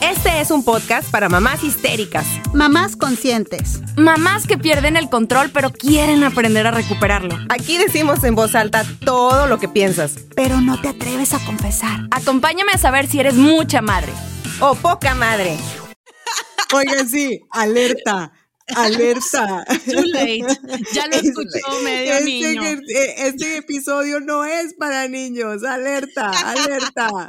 [0.00, 3.80] Este es un podcast para mamás histéricas, Mamás conscientes.
[3.96, 7.36] Mamás que pierden el control pero quieren aprender a recuperarlo.
[7.50, 10.16] Aquí decimos en voz alta todo lo que piensas.
[10.34, 12.08] Pero no te atreves a confesar.
[12.10, 14.12] Acompáñame a saber si eres mucha madre.
[14.60, 15.58] O poca madre.
[16.74, 18.32] Oigan, sí, alerta.
[18.76, 19.64] Alerta.
[19.84, 20.44] Too late.
[20.92, 22.62] Ya lo escuchó medio este, niño.
[22.62, 25.62] Este, este episodio no es para niños.
[25.64, 27.28] Alerta, alerta.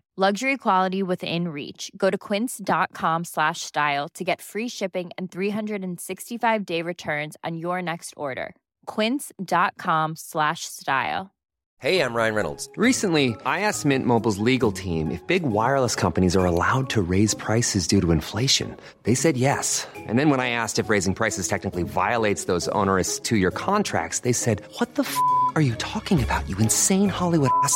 [0.21, 1.91] Luxury quality within reach.
[1.97, 7.81] Go to quince.com slash style to get free shipping and 365 day returns on your
[7.81, 8.55] next order.
[8.85, 11.31] Quince.com slash style.
[11.79, 12.69] Hey, I'm Ryan Reynolds.
[12.77, 17.33] Recently, I asked Mint Mobile's legal team if big wireless companies are allowed to raise
[17.33, 18.77] prices due to inflation.
[19.01, 19.87] They said yes.
[20.05, 24.19] And then when I asked if raising prices technically violates those onerous two year contracts,
[24.19, 25.17] they said, What the f
[25.55, 27.75] are you talking about, you insane Hollywood ass?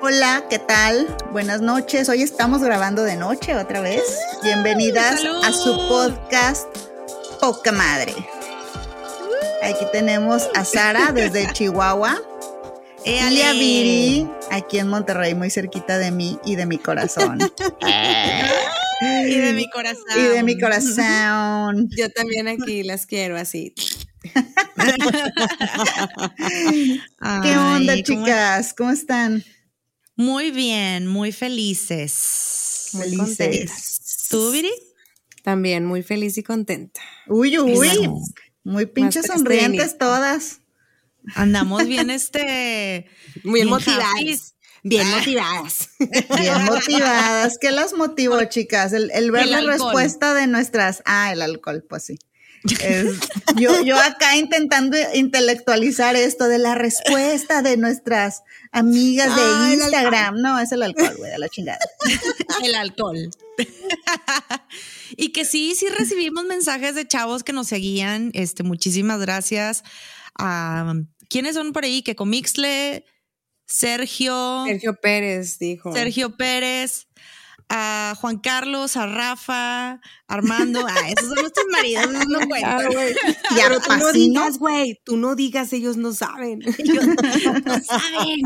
[0.00, 1.14] Hola, ¿qué tal?
[1.32, 2.08] Buenas noches.
[2.08, 4.02] Hoy estamos grabando de noche otra vez.
[4.42, 6.66] Bienvenidas a su podcast
[7.40, 8.14] Poca Madre.
[9.62, 12.16] Aquí tenemos a Sara desde Chihuahua.
[13.04, 17.38] Y a Viri, aquí en Monterrey, muy cerquita de mí y de mi corazón.
[18.98, 20.04] Y de mi corazón.
[20.16, 21.90] Y de mi corazón.
[21.94, 23.74] Yo también aquí las quiero así.
[27.42, 28.74] ¿Qué onda, chicas?
[28.74, 29.44] ¿Cómo están?
[30.16, 32.90] Muy bien, muy felices.
[32.92, 34.28] Muy Felices.
[34.30, 34.72] ¿Tú, Viri?
[35.42, 37.00] También muy feliz y contenta.
[37.28, 37.86] Uy, uy.
[37.88, 38.18] Exacto.
[38.64, 40.60] Muy pinches sonrientes todas.
[41.34, 43.06] Andamos bien, este.
[43.44, 44.54] Muy bien motivadas.
[44.82, 45.88] Bien motivadas.
[45.98, 47.58] Bien motivadas.
[47.58, 48.92] ¿Qué las motivó, chicas?
[48.92, 49.72] El, el ver El la alcohol.
[49.92, 51.02] respuesta de nuestras.
[51.04, 52.18] Ah, el alcohol, pues sí.
[52.80, 53.18] Es-
[53.56, 60.40] yo, yo acá intentando intelectualizar esto de la respuesta de nuestras amigas de Ah, Instagram.
[60.40, 61.78] No, es el alcohol, güey, a la chingada.
[62.64, 63.30] El alcohol.
[65.16, 68.30] y que sí, sí recibimos mensajes de chavos que nos seguían.
[68.34, 69.82] Este, muchísimas gracias.
[70.38, 70.94] a
[71.28, 72.02] ¿Quiénes son por ahí?
[72.02, 73.04] Que Comixle,
[73.66, 75.92] Sergio, Sergio Pérez dijo.
[75.92, 77.05] Sergio Pérez,
[77.68, 80.86] a Juan Carlos, a Rafa, Armando.
[80.88, 82.92] Ah, esos son nuestros maridos, no cuentan.
[82.92, 85.00] Y Pero tú no digas, güey.
[85.04, 86.62] Tú no digas, ellos no saben.
[86.78, 88.40] Ellos no saben.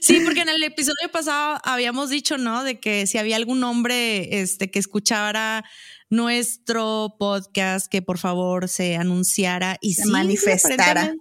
[0.00, 2.64] Sí, porque en el episodio pasado habíamos dicho, ¿no?
[2.64, 5.64] De que si había algún hombre este, que escuchara
[6.08, 11.14] nuestro podcast, que por favor se anunciara y Se sí, manifestara.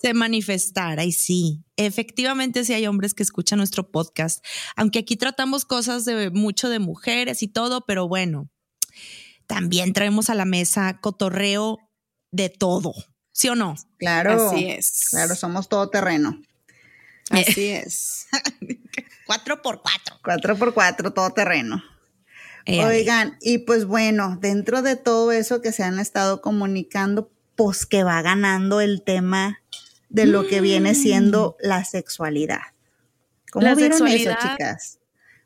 [0.00, 4.44] Se manifestara y sí, efectivamente sí hay hombres que escuchan nuestro podcast,
[4.76, 8.48] aunque aquí tratamos cosas de mucho de mujeres y todo, pero bueno,
[9.46, 11.78] también traemos a la mesa cotorreo
[12.30, 12.94] de todo,
[13.32, 13.74] ¿sí o no?
[13.98, 14.48] Claro.
[14.48, 15.08] Así es.
[15.10, 16.40] Claro, somos todo terreno.
[17.30, 18.26] Así es.
[19.26, 20.16] Cuatro por cuatro.
[20.24, 21.82] Cuatro por cuatro, todo terreno.
[22.66, 27.86] Eh, Oigan, y pues bueno, dentro de todo eso que se han estado comunicando, pues
[27.86, 29.60] que va ganando el tema
[30.10, 32.60] de lo que viene siendo la sexualidad.
[33.50, 34.36] ¿Cómo La vieron sexualidad.
[34.38, 34.96] eso, chicas?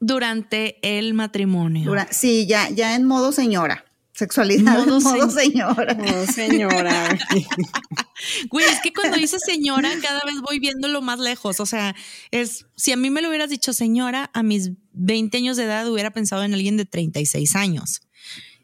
[0.01, 1.85] durante el matrimonio.
[1.85, 3.85] Dura- sí, ya, ya en modo señora.
[4.13, 5.95] Sexualidad Modo en modo se- señora.
[5.95, 7.19] No, señora.
[8.51, 11.59] Güey, es que cuando dice señora, cada vez voy viéndolo más lejos.
[11.61, 11.95] O sea,
[12.31, 15.91] es si a mí me lo hubieras dicho señora, a mis 20 años de edad
[15.91, 18.03] hubiera pensado en alguien de 36 años.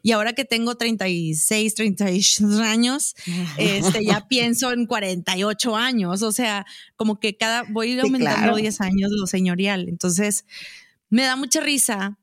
[0.03, 3.15] Y ahora que tengo 36, 38 años,
[3.57, 6.21] este, ya pienso en 48 años.
[6.21, 6.65] O sea,
[6.95, 8.55] como que cada voy aumentando claro.
[8.55, 9.87] 10 años lo señorial.
[9.89, 10.45] Entonces,
[11.09, 12.17] me da mucha risa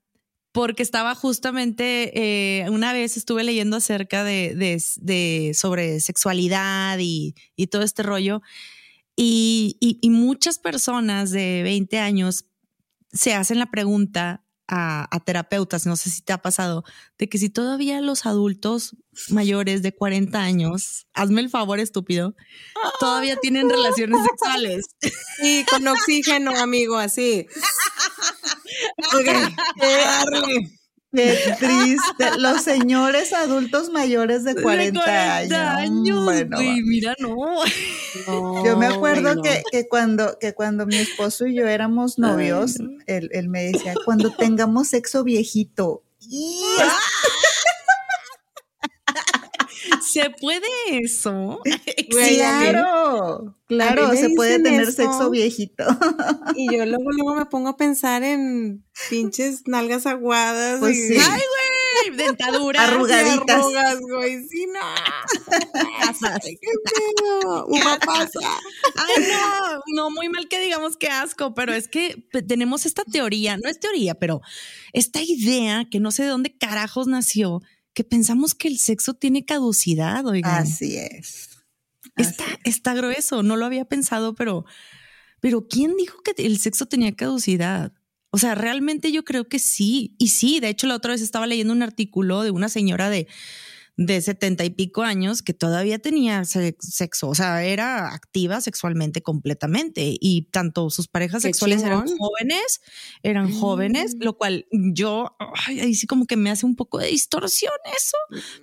[0.52, 2.10] porque estaba justamente,
[2.62, 8.02] eh, una vez estuve leyendo acerca de, de, de sobre sexualidad y, y, todo este
[8.02, 8.42] rollo,
[9.14, 12.46] y, y, y, muchas personas de 20 años
[13.12, 16.84] se hacen la pregunta a, a, terapeutas, no sé si te ha pasado,
[17.18, 18.96] de que si todavía los adultos
[19.30, 22.36] mayores de 40 años, hazme el favor estúpido,
[23.00, 24.86] todavía tienen relaciones sexuales.
[25.40, 27.46] Sí, con oxígeno, amigo, así.
[29.14, 30.77] Okay.
[31.12, 32.38] Qué triste.
[32.38, 36.24] Los señores adultos mayores de 40, de 40 años.
[36.24, 37.34] Bueno, Uy, mira, no.
[38.26, 38.64] no.
[38.64, 39.42] Yo me acuerdo no.
[39.42, 42.76] que, que, cuando, que cuando mi esposo y yo éramos novios,
[43.06, 46.02] él, él, me decía, cuando tengamos sexo viejito.
[50.08, 51.60] ¿Se puede eso?
[52.10, 54.92] Claro, claro, se puede tener eso.
[54.92, 55.84] sexo viejito.
[56.56, 60.80] Y yo luego, luego me pongo a pensar en pinches nalgas aguadas.
[60.80, 61.08] Pues y...
[61.08, 61.14] sí.
[61.18, 61.40] ¡Ay,
[62.06, 62.16] güey!
[62.16, 62.88] Dentaduras.
[62.88, 63.58] Arrugaditas.
[63.58, 64.48] Arrugas, güey.
[64.48, 64.80] Sí, no.
[66.40, 66.58] ¿Qué
[67.20, 67.66] pedo?
[67.66, 68.40] Uva pasa.
[68.96, 69.80] Ay, no.
[69.94, 73.78] No, muy mal que digamos que asco, pero es que tenemos esta teoría, no es
[73.78, 74.40] teoría, pero
[74.92, 77.60] esta idea que no sé de dónde carajos nació,
[77.98, 80.62] que pensamos que el sexo tiene caducidad, oigan.
[80.62, 81.48] Así es.
[82.14, 82.76] Así está, es.
[82.76, 84.64] está grueso, no lo había pensado, pero,
[85.40, 87.92] pero ¿quién dijo que el sexo tenía caducidad?
[88.30, 90.14] O sea, realmente yo creo que sí.
[90.16, 93.26] Y sí, de hecho, la otra vez estaba leyendo un artículo de una señora de
[94.00, 100.16] de setenta y pico años que todavía tenía sexo, o sea, era activa sexualmente completamente
[100.20, 102.04] y tanto sus parejas Qué sexuales chingón.
[102.06, 102.80] eran jóvenes,
[103.24, 103.60] eran Mm.
[103.60, 105.36] jóvenes, lo cual yo,
[105.66, 108.16] ay, ahí sí como que me hace un poco de distorsión eso,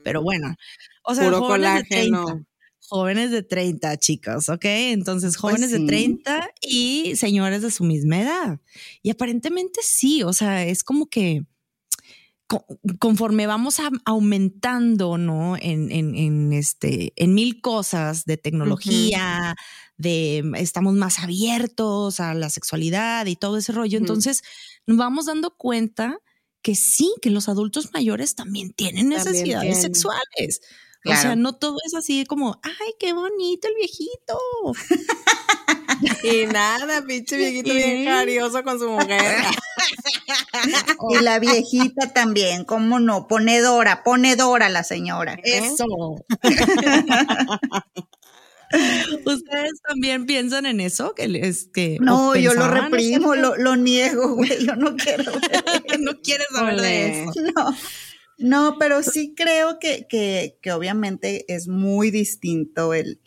[0.05, 0.55] pero bueno,
[1.03, 2.45] o sea, Puro jóvenes de 30, colágeno.
[2.87, 4.63] jóvenes de 30, chicos, ¿ok?
[4.65, 5.79] Entonces, jóvenes Pues sí.
[5.81, 8.59] de 30 y señores de su misma edad.
[9.03, 11.43] Y aparentemente sí, o sea, es como que
[12.99, 15.55] conforme vamos a- aumentando, ¿no?
[15.57, 19.55] En, en, en, este, en mil cosas de tecnología,
[19.97, 24.41] de estamos más abiertos a la sexualidad y todo ese rollo, entonces
[24.85, 26.17] nos vamos dando cuenta
[26.61, 30.61] que sí, que los adultos mayores también tienen necesidades sexuales.
[31.07, 34.39] O sea, no todo es así como, ay, qué bonito el viejito.
[36.23, 38.05] Y nada, pinche viejito bien Sí.
[38.05, 39.21] jarioso con su mujer.
[41.09, 43.27] Y la viejita también, ¿cómo no?
[43.27, 45.37] Ponedora, ponedora la señora.
[45.43, 45.85] Eso.
[49.25, 51.13] ¿Ustedes también piensan en eso?
[51.13, 54.65] Que les, que, No, yo lo reprimo, lo, lo niego, güey.
[54.65, 55.23] Yo no quiero.
[55.99, 57.31] no quieres saber de eso.
[57.55, 57.75] No,
[58.37, 63.19] no, pero sí creo que, que, que obviamente es muy distinto el.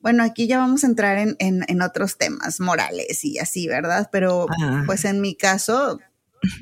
[0.00, 4.08] Bueno, aquí ya vamos a entrar en, en, en otros temas morales y así, ¿verdad?
[4.12, 4.84] Pero Ah.
[4.86, 5.98] pues en mi caso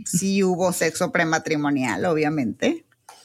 [0.05, 2.85] sí hubo sexo prematrimonial, obviamente.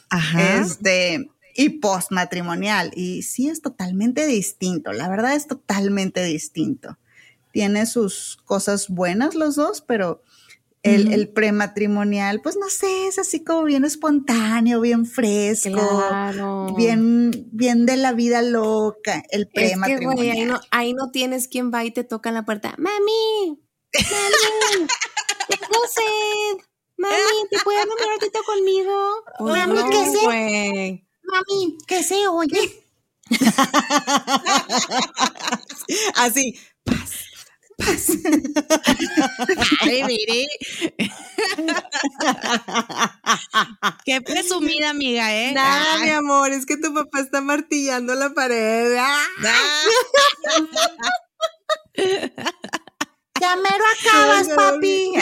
[0.10, 0.58] Ajá.
[0.60, 2.92] Este, y postmatrimonial.
[2.96, 4.92] Y sí es totalmente distinto.
[4.92, 6.98] La verdad es totalmente distinto.
[7.54, 10.24] Tiene sus cosas buenas los dos, pero
[10.83, 15.69] el, el prematrimonial, pues no sé, es así como bien espontáneo, bien fresco,
[16.10, 16.74] Claro.
[16.75, 19.22] bien, bien de la vida loca.
[19.30, 20.38] El Es que, güey, prematrimonial.
[20.38, 22.74] ahí no, ahí no tienes quien va y te toca en la puerta.
[22.80, 23.60] Mami,
[23.94, 24.88] mami,
[25.48, 26.66] tengo sed.
[26.98, 29.24] Mami, ¿te puedes un ratito conmigo?
[29.39, 31.08] Pues Mami, no, ¿qué sé?
[31.24, 32.84] Mami, ¿qué se oye?
[36.15, 36.55] Así,
[39.81, 40.47] Ay, mire.
[44.05, 45.51] Qué presumida, amiga, ¿eh?
[45.53, 48.95] nada, Ay, mi amor, es que tu papá está martillando la pared.
[53.41, 55.13] Ya mero acabas, papi.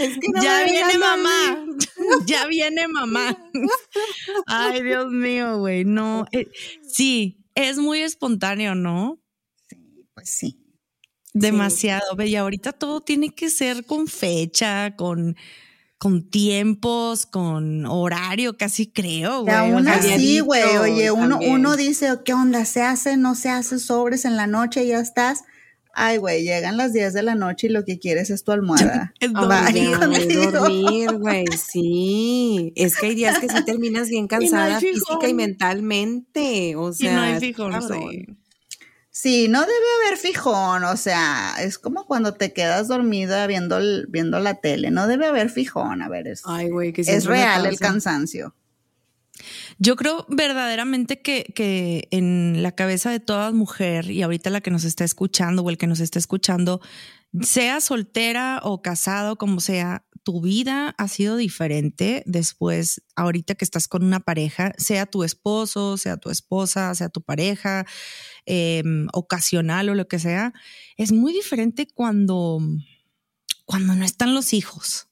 [0.00, 1.64] Es que no ya viene mamá.
[2.26, 3.38] ya viene mamá.
[4.48, 5.84] Ay, Dios mío, güey.
[5.84, 6.24] No.
[6.32, 6.48] eh,
[6.82, 9.20] sí, es muy espontáneo, ¿no?
[10.18, 10.58] Pues sí.
[11.32, 12.16] Demasiado.
[12.16, 15.36] Ve, Y ahorita todo tiene que ser con fecha, con,
[15.96, 19.70] con tiempos, con horario, casi creo, Y güey.
[19.72, 21.52] O aún sea, así, güey, oye, uno, también.
[21.52, 22.64] uno dice, ¿qué onda?
[22.64, 23.16] ¿Se hace?
[23.16, 24.84] ¿No se hace sobres en la noche?
[24.84, 25.44] y Ya estás.
[25.94, 29.12] Ay, güey, llegan las 10 de la noche y lo que quieres es tu almohada.
[29.20, 29.32] es
[30.52, 32.72] dormir, güey, sí.
[32.76, 34.94] Es que hay días que sí terminas bien no cansada fijón.
[34.94, 36.76] física y mentalmente.
[36.76, 38.37] O y sea, no hay fijón.
[39.20, 39.48] Sí.
[39.48, 44.38] No debe haber fijón, o sea, es como cuando te quedas dormida viendo, el- viendo
[44.38, 47.78] la tele, no debe haber fijón, a ver, es, Ay, güey, que es real el
[47.78, 48.54] cansancio.
[49.78, 54.72] Yo creo verdaderamente que, que en la cabeza de toda mujer y ahorita la que
[54.72, 56.80] nos está escuchando o el que nos está escuchando
[57.42, 63.86] sea soltera o casado, como sea, tu vida ha sido diferente después, ahorita que estás
[63.86, 67.86] con una pareja, sea tu esposo, sea tu esposa, sea tu pareja,
[68.48, 70.52] em, ocasional o lo que sea,
[70.96, 72.60] es muy diferente cuando,
[73.64, 75.08] cuando no están los hijos.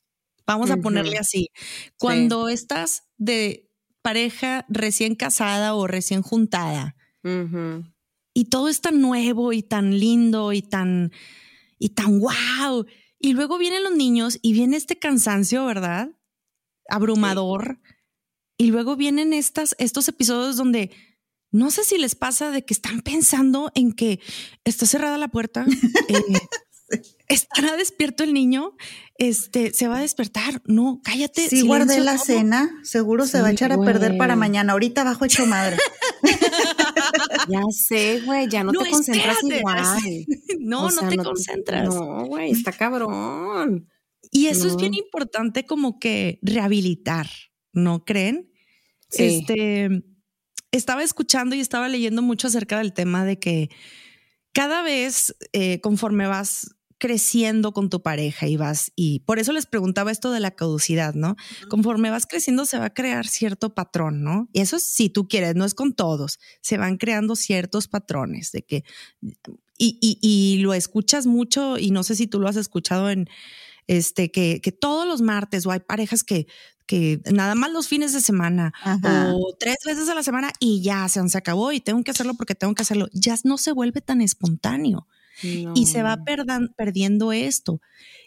[0.46, 1.50] Vamos a ponerle así.
[1.98, 3.68] Cuando estás de
[4.00, 6.94] pareja recién casada o recién juntada
[8.36, 11.10] y todo es tan nuevo y tan lindo y tan,
[11.78, 12.84] y tan wow.
[13.18, 16.10] Y luego vienen los niños y viene este cansancio, ¿verdad?
[16.90, 17.80] Abrumador.
[18.58, 20.90] Y luego vienen estas, estos episodios donde
[21.56, 24.20] no sé si les pasa de que están pensando en que
[24.64, 25.64] está cerrada la puerta,
[26.08, 26.22] eh,
[27.28, 28.76] estará despierto el niño,
[29.16, 30.62] este, se va a despertar.
[30.66, 31.48] No, cállate.
[31.48, 34.74] Si guardé la cena, seguro se va a echar a perder para mañana.
[34.74, 35.78] Ahorita bajo hecho madre.
[37.48, 39.82] ya sé, güey, ya no, te concentras igual.
[40.60, 41.88] No, no te concentras.
[41.88, 43.88] No, güey, está cabrón.
[44.30, 47.28] Y eso es bien importante como que rehabilitar,
[47.72, 48.50] ¿no creen?
[49.12, 50.02] Este,
[50.72, 53.70] estaba escuchando y estaba leyendo mucho acerca del tema de que
[54.52, 59.66] cada vez eh, conforme vas creciendo con tu pareja y vas, y por eso les
[59.66, 61.36] preguntaba esto de la caducidad, ¿no?
[61.68, 64.48] Conforme vas creciendo se va a crear cierto patrón, ¿no?
[64.52, 68.62] Y eso si tú quieres, no es con todos, se van creando ciertos patrones de
[68.62, 68.84] que,
[69.78, 73.28] y, y, y lo escuchas mucho y no sé si tú lo has escuchado en,
[73.86, 76.46] este, que, que todos los martes o hay parejas que,
[76.86, 81.08] que nada más los fines de semana o tres veces a la semana y ya
[81.08, 83.08] se, se acabó y tengo que hacerlo porque tengo que hacerlo.
[83.12, 85.06] Ya no se vuelve tan espontáneo.
[85.42, 86.18] Y se va
[86.76, 87.80] perdiendo esto.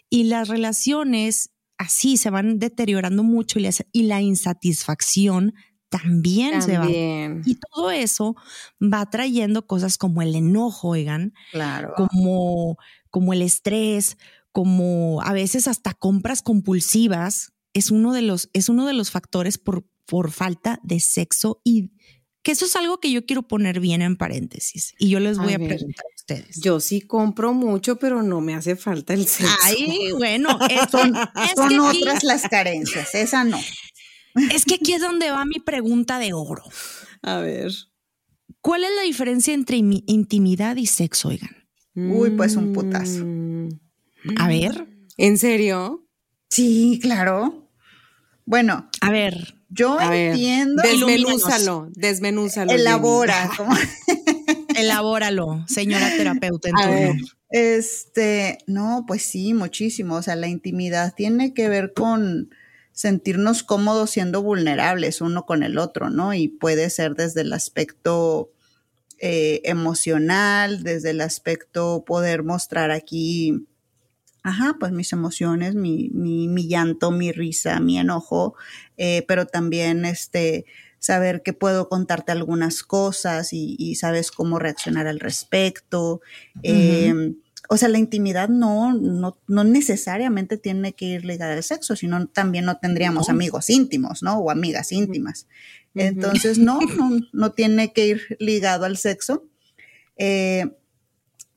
[0.08, 5.54] Y las relaciones así se van deteriorando mucho y, y la insatisfacción
[5.90, 6.86] también, se va.
[6.88, 8.36] Y todo eso
[8.80, 11.94] va trayendo cosas como el enojo, oigan, claro.
[11.96, 12.78] como,
[13.10, 14.16] como el estrés,
[14.52, 17.52] como a veces hasta compras compulsivas.
[17.72, 21.92] Es uno de los, es uno de los factores por, por falta de sexo y
[22.42, 25.52] que eso es algo que yo quiero poner bien en paréntesis y yo les voy
[25.52, 26.60] a, preguntar a ustedes.
[26.60, 29.54] Yo sí compro mucho, pero no me hace falta el sexo.
[29.62, 30.58] Ay, bueno,
[30.90, 31.12] son,
[31.54, 33.58] son otras las carencias, esa no.
[34.52, 36.62] Es que aquí es donde va mi pregunta de oro.
[37.22, 37.72] A ver.
[38.60, 41.56] ¿Cuál es la diferencia entre intimidad y sexo, oigan?
[41.94, 43.24] Uy, pues un putazo.
[44.36, 44.86] A ver.
[45.16, 46.06] ¿En serio?
[46.50, 47.68] Sí, claro.
[48.44, 48.90] Bueno.
[49.00, 49.54] A ver.
[49.70, 50.82] Yo entiendo.
[50.82, 52.72] Desmenúzalo, desmenúzalo.
[52.72, 53.50] Elabora.
[54.76, 56.70] Elabóralo, señora terapeuta.
[56.70, 60.16] En Este, no, pues sí, muchísimo.
[60.16, 62.50] O sea, la intimidad tiene que ver con
[62.92, 66.34] sentirnos cómodos siendo vulnerables uno con el otro, ¿no?
[66.34, 68.50] Y puede ser desde el aspecto
[69.20, 73.68] eh, emocional, desde el aspecto poder mostrar aquí
[74.42, 78.54] ajá, pues mis emociones, mi, mi, mi llanto, mi risa, mi enojo,
[78.96, 80.64] eh, pero también este,
[80.98, 86.20] saber que puedo contarte algunas cosas y, y sabes cómo reaccionar al respecto.
[86.62, 87.36] Em,
[87.68, 92.26] o sea, la intimidad no, no, no, necesariamente tiene que ir ligada al sexo, sino
[92.26, 94.38] también no tendríamos amigos íntimos, ¿no?
[94.38, 95.46] O amigas íntimas.
[95.94, 99.44] Entonces, no, no, no, tiene que ir ligado al sexo.
[100.16, 100.70] Eh,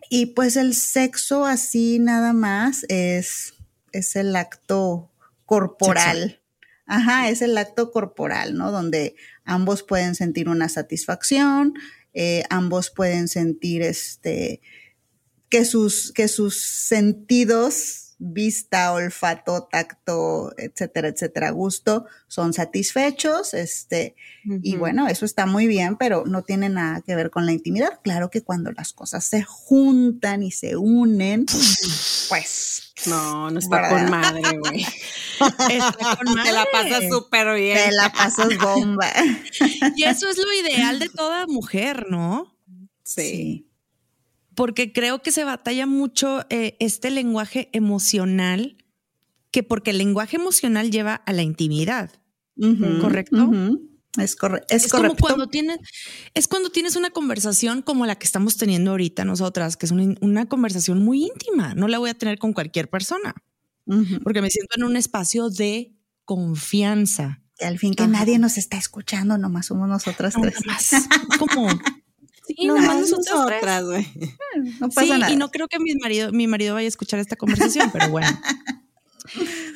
[0.10, 3.54] y pues el sexo así nada más es,
[3.92, 5.12] es el acto
[5.46, 6.42] corporal.
[6.86, 8.72] Ajá, es el acto corporal, ¿no?
[8.72, 11.74] Donde ambos pueden sentir una satisfacción,
[12.14, 14.62] eh, ambos pueden sentir este,
[15.50, 24.16] que sus, que sus sentidos vista, olfato, tacto, etcétera, etcétera, gusto, son satisfechos, este,
[24.62, 28.00] y bueno, eso está muy bien, pero no tiene nada que ver con la intimidad.
[28.02, 31.46] Claro que cuando las cosas se juntan y se unen,
[32.30, 32.94] pues.
[33.08, 34.86] No, no está con madre, güey.
[36.44, 37.78] Te la pasas súper bien.
[37.78, 39.12] Te la pasas bomba.
[39.98, 42.54] y eso es lo ideal de toda mujer, ¿no?
[43.04, 43.73] sí
[44.56, 48.78] porque creo que se batalla mucho eh, este lenguaje emocional,
[49.52, 52.12] que porque el lenguaje emocional lleva a la intimidad,
[53.02, 53.52] ¿correcto?
[54.18, 54.76] Es, correcto.
[54.76, 55.80] es, como cuando tienes,
[56.36, 60.46] es cuando tienes una conversación como la que estamos teniendo ahorita nosotras, que es una,
[60.48, 61.74] conversación muy íntima.
[61.74, 63.34] No la voy a tener con cualquier persona,
[64.24, 65.96] porque me siento en un espacio de
[66.26, 67.42] confianza.
[67.60, 70.66] Y al fin que nadie nos está escuchando, nomás somos nosotras tres.
[70.66, 71.08] Más
[71.40, 71.68] como
[72.58, 74.08] Sí, no, más nosotras, güey.
[74.80, 77.36] No pasa sí, Y no creo que mi marido, mi marido vaya a escuchar esta
[77.36, 78.28] conversación, pero bueno.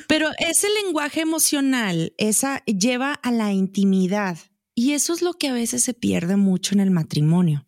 [0.08, 4.38] Pero ese lenguaje emocional, esa lleva a la intimidad.
[4.74, 7.66] Y eso es lo que a veces se pierde mucho en el matrimonio.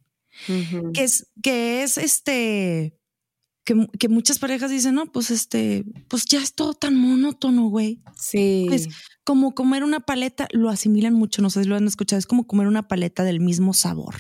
[0.95, 2.99] Que es, que es este,
[3.64, 8.00] que, muchas parejas dicen, no, pues este, pues ya es todo tan monótono, güey.
[8.19, 8.67] Sí.
[8.73, 8.88] Es
[9.25, 12.47] como comer una paleta, lo asimilan mucho, no sé si lo han escuchado, es como
[12.47, 14.17] comer una paleta del mismo sabor.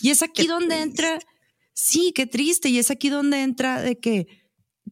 [0.00, 1.18] Y es aquí donde entra,
[1.72, 4.26] sí, qué triste, y es aquí donde entra de que,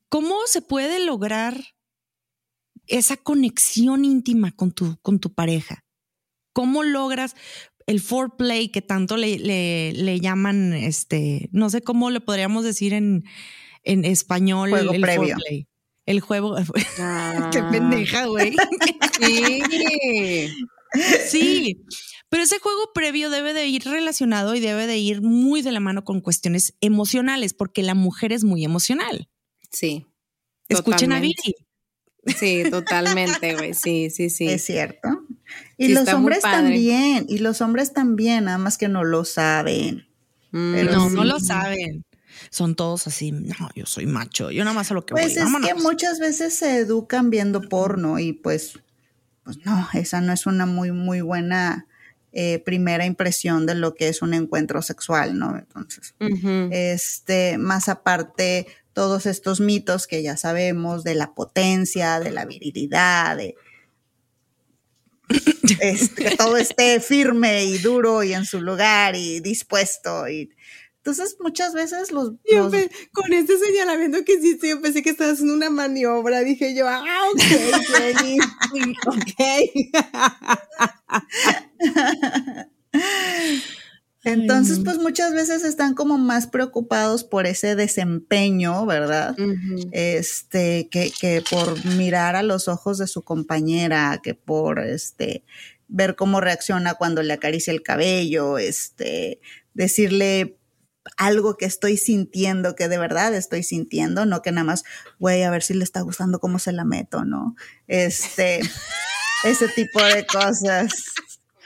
[0.08, 1.62] ¿cómo se puede lograr
[2.86, 5.84] esa conexión íntima con tu, con tu pareja?
[6.52, 7.34] ¿Cómo logras?
[7.86, 13.24] el foreplay que tanto le, le, llaman, este, no sé cómo le podríamos decir en,
[13.82, 14.70] en español.
[14.70, 15.34] Juego el previo.
[15.34, 15.68] Foreplay.
[16.06, 16.56] El juego.
[16.98, 17.50] Ah.
[17.52, 18.54] Qué pendeja, güey.
[19.18, 19.62] Sí.
[21.28, 21.84] sí.
[22.34, 25.78] Pero ese juego previo debe de ir relacionado y debe de ir muy de la
[25.78, 29.28] mano con cuestiones emocionales, porque la mujer es muy emocional.
[29.70, 30.04] Sí.
[30.68, 31.20] Escuchen a.
[31.20, 31.54] Viri.
[32.36, 33.72] Sí, totalmente, güey.
[33.72, 34.48] Sí, sí, sí.
[34.48, 35.08] Es cierto.
[35.78, 40.08] Y Sí, los hombres también, y los hombres también, nada más que no lo saben.
[40.50, 41.14] Mm, no, sí.
[41.14, 42.04] no lo saben.
[42.50, 45.32] Son todos así, no, yo soy macho, yo nada más a lo que Pues voy.
[45.38, 45.68] es vámonos.
[45.68, 48.80] que muchas veces se educan viendo porno y pues,
[49.44, 51.86] pues no, esa no es una muy, muy buena
[52.34, 55.56] eh, primera impresión de lo que es un encuentro sexual, ¿no?
[55.56, 56.68] Entonces, Ujú.
[56.72, 63.36] este, más aparte, todos estos mitos que ya sabemos de la potencia, de la virilidad,
[63.36, 63.54] de
[65.80, 70.28] este, que todo esté firme y duro y en su lugar y dispuesto.
[70.28, 70.50] Y,
[70.98, 72.72] entonces, muchas veces los, Yo los-
[73.12, 76.40] con este señalamiento que hiciste, yo pensé que estabas haciendo una maniobra.
[76.40, 77.40] Dije yo, ah, ok,
[77.88, 78.38] Jenny.
[79.06, 79.34] ok.
[84.24, 89.36] Entonces, pues muchas veces están como más preocupados por ese desempeño, ¿verdad?
[89.92, 95.44] Este, que, que por mirar a los ojos de su compañera, que por este
[95.88, 99.40] ver cómo reacciona cuando le acaricia el cabello, este,
[99.74, 100.58] decirle
[101.16, 104.84] algo que estoy sintiendo, que de verdad estoy sintiendo, no que nada más,
[105.18, 107.56] güey, a ver si le está gustando cómo se la meto, ¿no?
[107.86, 108.60] Este,
[109.44, 110.92] ese tipo de cosas.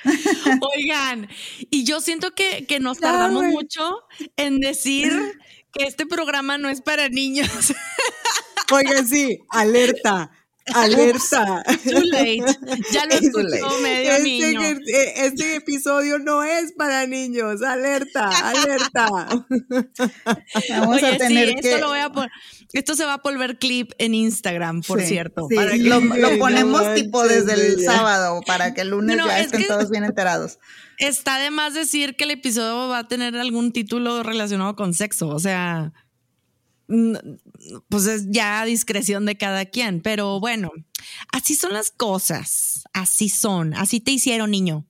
[0.77, 1.29] Oigan,
[1.71, 4.05] y yo siento que, que nos tardamos mucho
[4.37, 5.13] en decir
[5.73, 7.49] que este programa no es para niños.
[8.73, 10.31] Oigan, sí, alerta.
[10.75, 11.63] Alerta.
[11.85, 12.43] Too late.
[12.93, 13.83] Ya lo Too escuchó late.
[13.83, 14.61] medio Este, niño.
[14.63, 17.63] eh, este episodio no es para niños.
[17.63, 19.07] Alerta, alerta.
[20.71, 21.69] Vamos Oye, a tener sí, que...
[21.71, 22.29] esto, lo voy a pon-
[22.73, 25.47] esto se va a volver clip en Instagram, por Sí, cierto.
[25.49, 26.01] sí, para que- lo,
[26.39, 29.91] ponemos tipo desde el sábado para que el lunes No, ya es estén que- todos
[29.91, 30.59] bien enterados.
[30.99, 35.29] Está de más decir que el episodio va a tener algún título relacionado con sexo.
[35.29, 35.93] O sea,
[37.89, 40.01] pues es ya a discreción de cada quien.
[40.01, 40.71] Pero bueno,
[41.33, 42.85] así son las cosas.
[42.93, 43.75] Así son.
[43.75, 44.87] Así te hicieron, niño.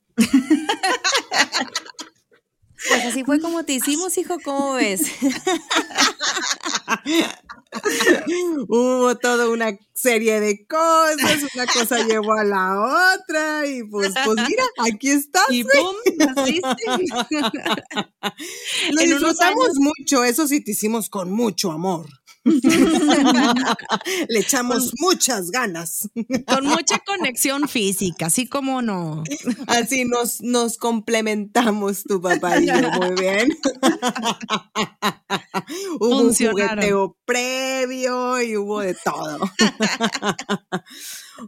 [2.89, 5.03] Pues así fue como te hicimos, hijo, ¿cómo ves?
[8.69, 12.81] Hubo toda una serie de cosas, una cosa llevó a la
[13.15, 15.43] otra y pues, pues mira, aquí está.
[15.51, 15.97] Y pum.
[18.93, 22.07] Lo en disfrutamos mucho, eso sí te hicimos con mucho amor.
[24.29, 26.09] Le echamos muchas ganas.
[26.47, 29.25] Con mucha conexión física, así como no.
[29.67, 33.49] Así nos, nos complementamos tu papá y yo, muy bien.
[36.01, 39.39] hubo un jugueteo previo y hubo de todo.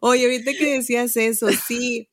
[0.01, 2.09] Oye, ahorita que decías eso, sí,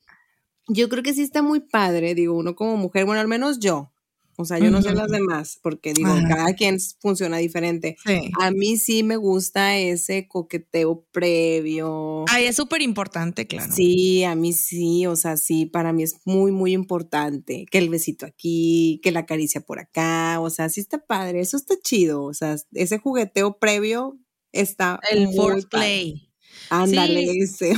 [0.68, 3.92] yo creo que sí está muy padre, digo, uno como mujer, bueno, al menos yo.
[4.40, 6.28] O sea, yo no sé las demás, porque digo, Ajá.
[6.28, 7.96] cada quien funciona diferente.
[8.06, 8.30] Sí.
[8.40, 12.24] A mí sí me gusta ese coqueteo previo.
[12.28, 13.72] Ay, es súper importante, claro.
[13.74, 17.88] Sí, a mí sí, o sea, sí, para mí es muy, muy importante que el
[17.88, 22.22] besito aquí, que la caricia por acá, o sea, sí está padre, eso está chido,
[22.22, 24.18] o sea, ese jugueteo previo
[24.52, 26.30] está El foreplay.
[26.70, 27.40] Ándale, Sí.
[27.40, 27.72] ese.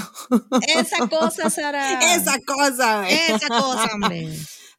[0.77, 2.01] Esa cosa, Sara.
[2.17, 3.15] Esa cosa, güey.
[3.15, 4.29] Esa cosa, hombre.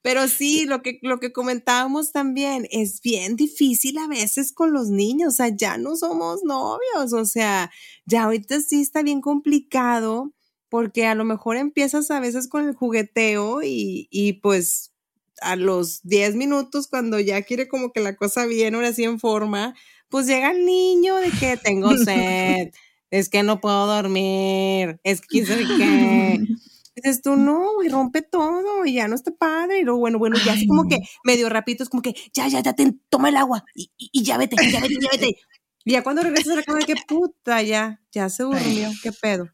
[0.02, 4.90] Pero sí, lo que, lo que comentábamos también, es bien difícil a veces con los
[4.90, 7.72] niños, o sea, ya no somos novios, o sea,
[8.06, 10.34] ya ahorita sí está bien complicado
[10.70, 14.92] porque a lo mejor empiezas a veces con el jugueteo y, y pues
[15.42, 19.20] a los 10 minutos cuando ya quiere como que la cosa bien, ahora sí en
[19.20, 19.76] forma,
[20.10, 22.72] pues llega el niño de que tengo sed,
[23.12, 26.40] es que no puedo dormir, es que quién sabe qué.
[26.96, 29.80] Dices tú, no, güey, rompe todo y ya no está padre.
[29.80, 32.60] Y luego, bueno, bueno, ya así como que medio rapidito, es como que ya, ya,
[32.62, 35.36] ya, ten, toma el agua y, y, y ya vete, ya vete, ya vete.
[35.84, 39.50] Y ya cuando regresas a la cama, que puta, ya, ya se durmió, qué pedo.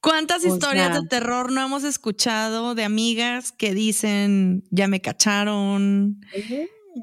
[0.00, 5.00] ¿Cuántas O historias sea- de terror no hemos escuchado de amigas que dicen, ya me
[5.00, 6.20] cacharon,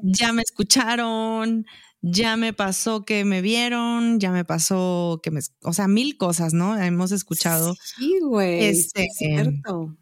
[0.02, 1.66] ya me escucharon,
[2.02, 6.52] ya me pasó que me vieron, ya me pasó que me, o sea, mil cosas,
[6.52, 6.76] ¿no?
[6.76, 7.74] Hemos escuchado.
[7.96, 8.64] Sí, güey.
[8.64, 9.96] Este, es cierto.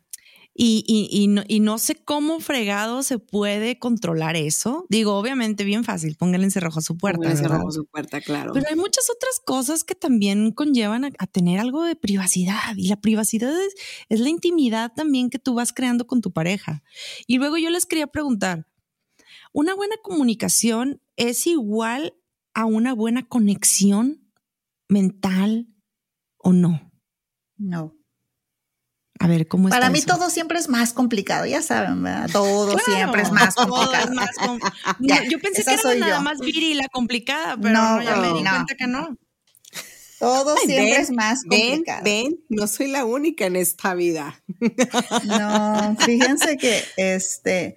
[0.53, 4.85] Y, y, y, no, y, no, sé cómo fregado se puede controlar eso.
[4.91, 7.31] Digo, obviamente bien fácil, pónganle encerrojo a su puerta.
[7.31, 8.53] Encerrojo a su puerta, claro.
[8.53, 12.77] Pero hay muchas otras cosas que también conllevan a, a tener algo de privacidad.
[12.77, 13.75] Y la privacidad es,
[14.09, 16.83] es, la intimidad también que tú vas creando con tu pareja.
[17.27, 18.67] Y luego yo les quería preguntar,
[19.53, 22.15] ¿una buena comunicación es igual
[22.55, 24.33] a una buena conexión
[24.89, 25.69] mental
[26.39, 26.93] o no?
[27.57, 27.97] No.
[29.19, 29.75] A ver, ¿cómo es?
[29.75, 30.07] Para mí eso?
[30.17, 32.31] todo siempre es más complicado, ya saben, ¿verdad?
[32.33, 34.05] Todo claro, siempre es más complicado.
[34.05, 34.59] Es más com
[35.01, 36.23] ya, yo pensé que era nada yo.
[36.23, 38.51] más Viri la complicada, pero no, no ya me di no.
[38.51, 39.19] cuenta que no.
[40.19, 42.03] Todo Ay, siempre ven, es más complicado.
[42.03, 44.43] Ven, ven, no soy la única en esta vida.
[45.25, 47.77] No, fíjense que este,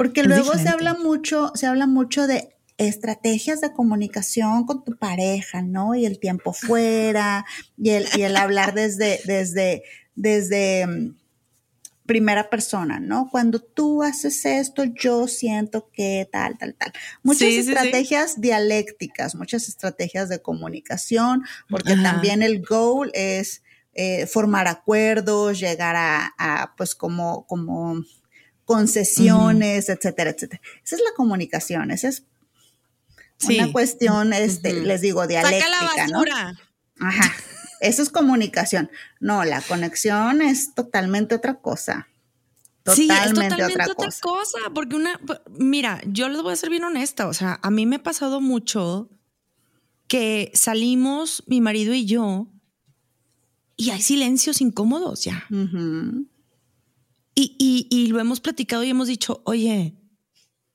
[0.00, 0.70] porque es luego diferente.
[0.70, 5.94] se habla mucho, se habla mucho de estrategias de comunicación con tu pareja, ¿no?
[5.94, 7.44] Y el tiempo fuera,
[7.76, 9.82] y el, y el hablar desde, desde,
[10.14, 11.14] desde um,
[12.06, 13.28] primera persona, ¿no?
[13.30, 16.94] Cuando tú haces esto, yo siento que tal, tal, tal.
[17.22, 18.40] Muchas sí, estrategias sí.
[18.40, 22.04] dialécticas, muchas estrategias de comunicación, porque Ajá.
[22.04, 28.02] también el goal es eh, formar acuerdos, llegar a, a, pues como, como
[28.70, 29.96] concesiones, uh -huh.
[29.96, 30.62] etcétera, etcétera.
[30.84, 32.22] Esa es la comunicación, esa es
[33.36, 33.58] sí.
[33.58, 34.82] una cuestión, este, uh -huh.
[34.84, 36.22] les digo, dialéctica, ¿no?
[37.00, 37.32] Ajá.
[37.80, 38.88] Eso es comunicación.
[39.18, 42.06] No, la conexión es totalmente otra cosa.
[42.84, 44.20] Totalmente, sí, es totalmente otra, otra cosa.
[44.20, 44.58] cosa.
[44.72, 45.18] Porque una,
[45.58, 47.26] mira, yo les voy a ser bien honesta.
[47.26, 49.08] O sea, a mí me ha pasado mucho
[50.06, 52.46] que salimos, mi marido y yo,
[53.76, 55.44] y hay silencios incómodos ya.
[55.50, 56.26] Uh -huh.
[57.40, 59.94] Y, y, y, lo hemos platicado y hemos dicho, oye,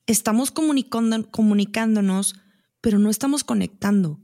[0.07, 2.35] estamos comunicando, comunicándonos,
[2.81, 4.19] pero no estamos conectando.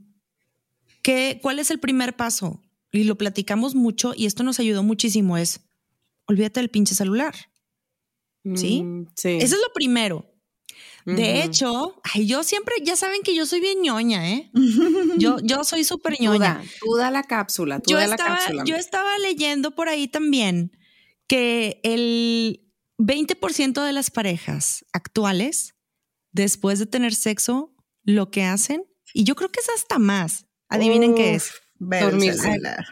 [1.02, 2.62] ¿Qué, ¿Cuál es el primer paso?
[2.92, 5.62] y lo platicamos mucho y esto nos ayudó muchísimo, es
[6.26, 7.34] olvídate del pinche celular.
[8.56, 8.84] ¿Sí?
[8.84, 9.38] Mm, sí.
[9.40, 10.28] Eso es lo primero.
[11.06, 11.46] De uh -huh.
[11.46, 14.52] hecho, ay, yo siempre, ya saben que yo soy bien ñoña, ¿eh?
[15.18, 16.62] Yo, yo soy súper ñoña.
[16.80, 18.64] Tú da la cápsula, tú yo da estaba, la cápsula.
[18.66, 20.72] Yo estaba leyendo por ahí también
[21.32, 22.60] que el
[22.98, 25.76] 20% de las parejas actuales,
[26.34, 31.12] después de tener sexo, lo que hacen, y yo creo que es hasta más, adivinen
[31.12, 31.16] Uf.
[31.16, 32.34] qué es Dormir.
[32.34, 32.86] celular.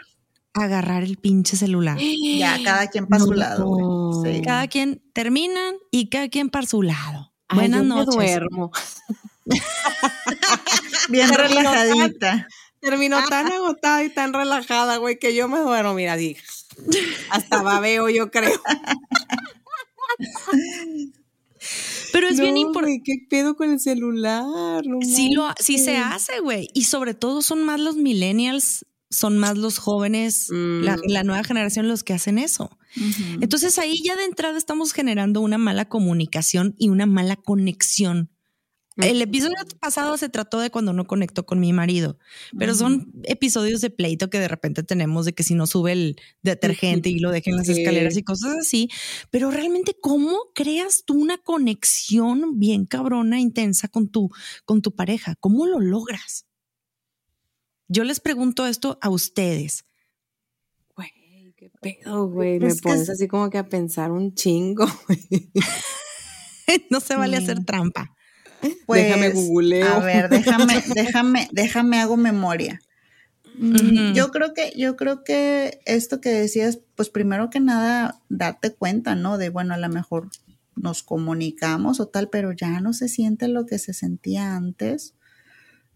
[0.54, 1.98] Agarrar el pinche celular.
[2.00, 3.26] Ya, cada quien para no.
[3.26, 4.24] su lado.
[4.24, 4.42] Sí.
[4.42, 7.34] Cada quien terminan y cada quien para su lado.
[7.50, 8.16] Ay, Buenas noches.
[8.16, 8.72] duermo.
[11.10, 12.48] Bien relajadita.
[12.80, 16.42] Terminó tan agotada y tan relajada, güey, que yo me duermo, mira, dije.
[17.30, 18.60] Hasta babeo, yo creo.
[22.12, 23.02] Pero es no, bien importante.
[23.04, 24.44] ¿Qué pedo con el celular?
[24.86, 26.70] No sí, lo, sí se hace, güey.
[26.74, 30.82] Y sobre todo son más los millennials, son más los jóvenes, mm.
[30.82, 32.70] la, la, nueva generación los que hacen eso.
[32.96, 33.38] Uh -huh.
[33.42, 38.30] Entonces ahí ya de entrada estamos generando una mala comunicación y una mala conexión.
[39.02, 42.18] El episodio pasado se trató de cuando no conectó con mi marido,
[42.58, 46.16] pero son episodios de pleito que de repente tenemos de que si no sube el
[46.44, 48.90] detergente y lo dejen en las escaleras y cosas así.
[49.32, 54.30] Pero realmente, ¿cómo creas tú una conexión bien cabrona, intensa con tu,
[54.66, 55.36] con tu pareja?
[55.40, 56.46] ¿Cómo lo logras?
[57.88, 59.86] Yo les pregunto esto a ustedes.
[60.96, 62.60] Güey, qué pedo, güey.
[62.60, 64.86] Me pones así como que a pensar un chingo.
[66.90, 68.16] no se vale hacer trampa.
[68.86, 69.88] Pues, déjame googleo.
[69.88, 72.82] A ver, déjame, déjame, déjame hago memoria.
[73.60, 74.14] -huh.
[74.14, 79.16] Yo creo que, yo creo que esto que decías, pues primero que nada, darte cuenta,
[79.16, 79.38] ¿no?
[79.38, 80.30] De bueno, a lo mejor
[80.76, 85.16] nos comunicamos o tal, pero ya no se siente lo que se sentía antes.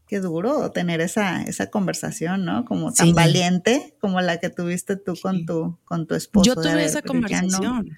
[0.05, 2.65] Qué duro tener esa, esa conversación, ¿no?
[2.65, 3.13] Como tan sí.
[3.13, 5.21] valiente como la que tuviste tú sí.
[5.21, 6.45] con tu, con tu esposo.
[6.45, 7.85] Yo tuve ver, esa conversación.
[7.87, 7.95] No.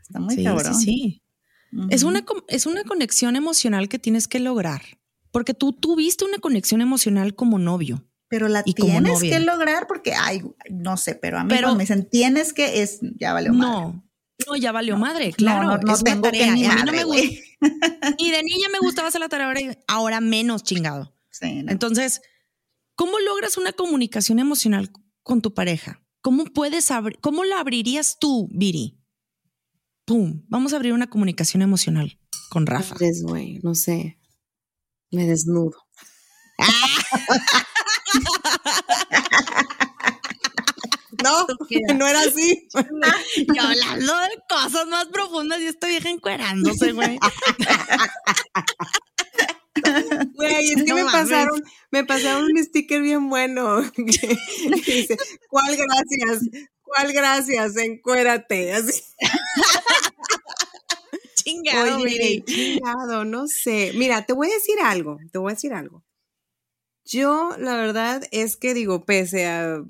[0.00, 0.74] Está muy sí, cabrón.
[0.74, 1.22] Sí, sí.
[1.76, 1.88] Uh -huh.
[1.90, 4.82] es, una, es una conexión emocional que tienes que lograr,
[5.30, 8.04] porque tú tuviste una conexión emocional como novio.
[8.28, 12.08] Pero la tienes que lograr porque, ay, no sé, pero a mí pero, me dicen,
[12.10, 13.70] tienes que, es, ya valió madre.
[13.70, 14.04] No,
[14.46, 15.62] no, ya valió madre, claro.
[15.62, 17.22] No, no, tengo que ni madre, no me gusta.
[18.18, 21.14] y de niña me gustaba hacer la tarea, ahora, ahora menos chingado.
[21.30, 21.64] Sí.
[21.68, 22.20] Entonces,
[22.96, 24.90] ¿cómo logras una comunicación emocional
[25.22, 26.02] con tu pareja?
[26.20, 28.95] ¿Cómo puedes abrir, cómo la abrirías tú, Viri?
[30.06, 32.96] Pum, vamos a abrir una comunicación emocional con Rafa.
[33.24, 34.18] güey, no sé.
[35.10, 35.76] Me desnudo.
[41.22, 41.46] No,
[41.96, 42.68] no era así.
[42.72, 47.18] Yo hablando de cosas más profundas y esta vieja encuerándose, güey.
[50.34, 53.82] Güey, es que me pasaron, me pasaron un sticker bien bueno.
[53.94, 54.36] que
[54.92, 55.16] dice,
[55.48, 56.66] ¿cuál gracias?
[56.96, 57.76] ¿Cuál gracias?
[57.76, 58.72] Encuérate.
[58.72, 59.02] Así.
[61.34, 63.92] chingado, Oye, chingado, no sé.
[63.94, 66.04] Mira, te voy a decir algo, te voy a decir algo.
[67.04, 69.82] Yo, la verdad es que digo, pese a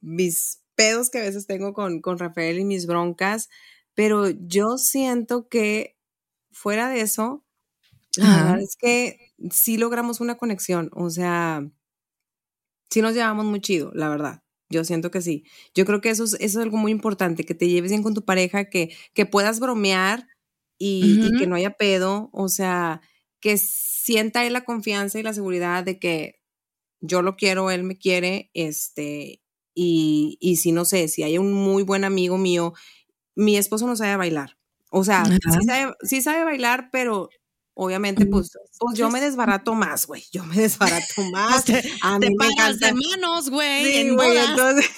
[0.00, 3.50] mis pedos que a veces tengo con, con Rafael y mis broncas,
[3.94, 5.98] pero yo siento que
[6.52, 7.44] fuera de eso,
[8.16, 11.68] la verdad es que sí logramos una conexión, o sea,
[12.88, 14.42] sí nos llevamos muy chido, la verdad.
[14.72, 15.44] Yo siento que sí.
[15.74, 18.14] Yo creo que eso es, eso es algo muy importante, que te lleves bien con
[18.14, 20.26] tu pareja, que, que puedas bromear
[20.78, 23.02] y, y que no haya pedo, o sea,
[23.40, 26.40] que sienta él la confianza y la seguridad de que
[27.00, 29.42] yo lo quiero, él me quiere, este,
[29.74, 32.72] y, y si no sé, si hay un muy buen amigo mío,
[33.34, 34.58] mi esposo no sabe bailar.
[34.90, 37.30] O sea, sí sabe, sí sabe, bailar, pero
[37.74, 40.24] obviamente, pues, pues yo me desbarato más, güey.
[40.32, 41.64] Yo me desbarato más.
[41.64, 42.86] Te, a mí te me encanta.
[42.86, 43.84] de manos, güey.
[43.84, 44.90] Sí, en güey, entonces.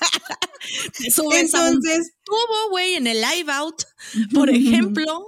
[0.98, 3.82] Te subes a un Entonces- tubo, güey, en el live out,
[4.34, 5.26] por ejemplo.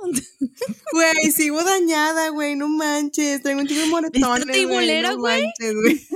[0.93, 3.43] Güey, sigo dañada, güey, no manches.
[3.43, 4.45] Tengo un chico de moretones.
[4.45, 5.13] güey, tibolera.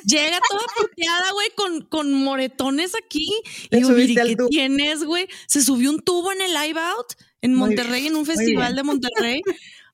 [0.05, 3.27] Llega toda puteada, güey, con, con moretones aquí.
[3.71, 4.49] Te Y digo, subiste "Viri, al ¿qué tubo".
[4.49, 5.27] tienes, güey?
[5.47, 7.07] Se subió un tubo en el live out
[7.41, 9.41] en Monterrey, en un festival de Monterrey.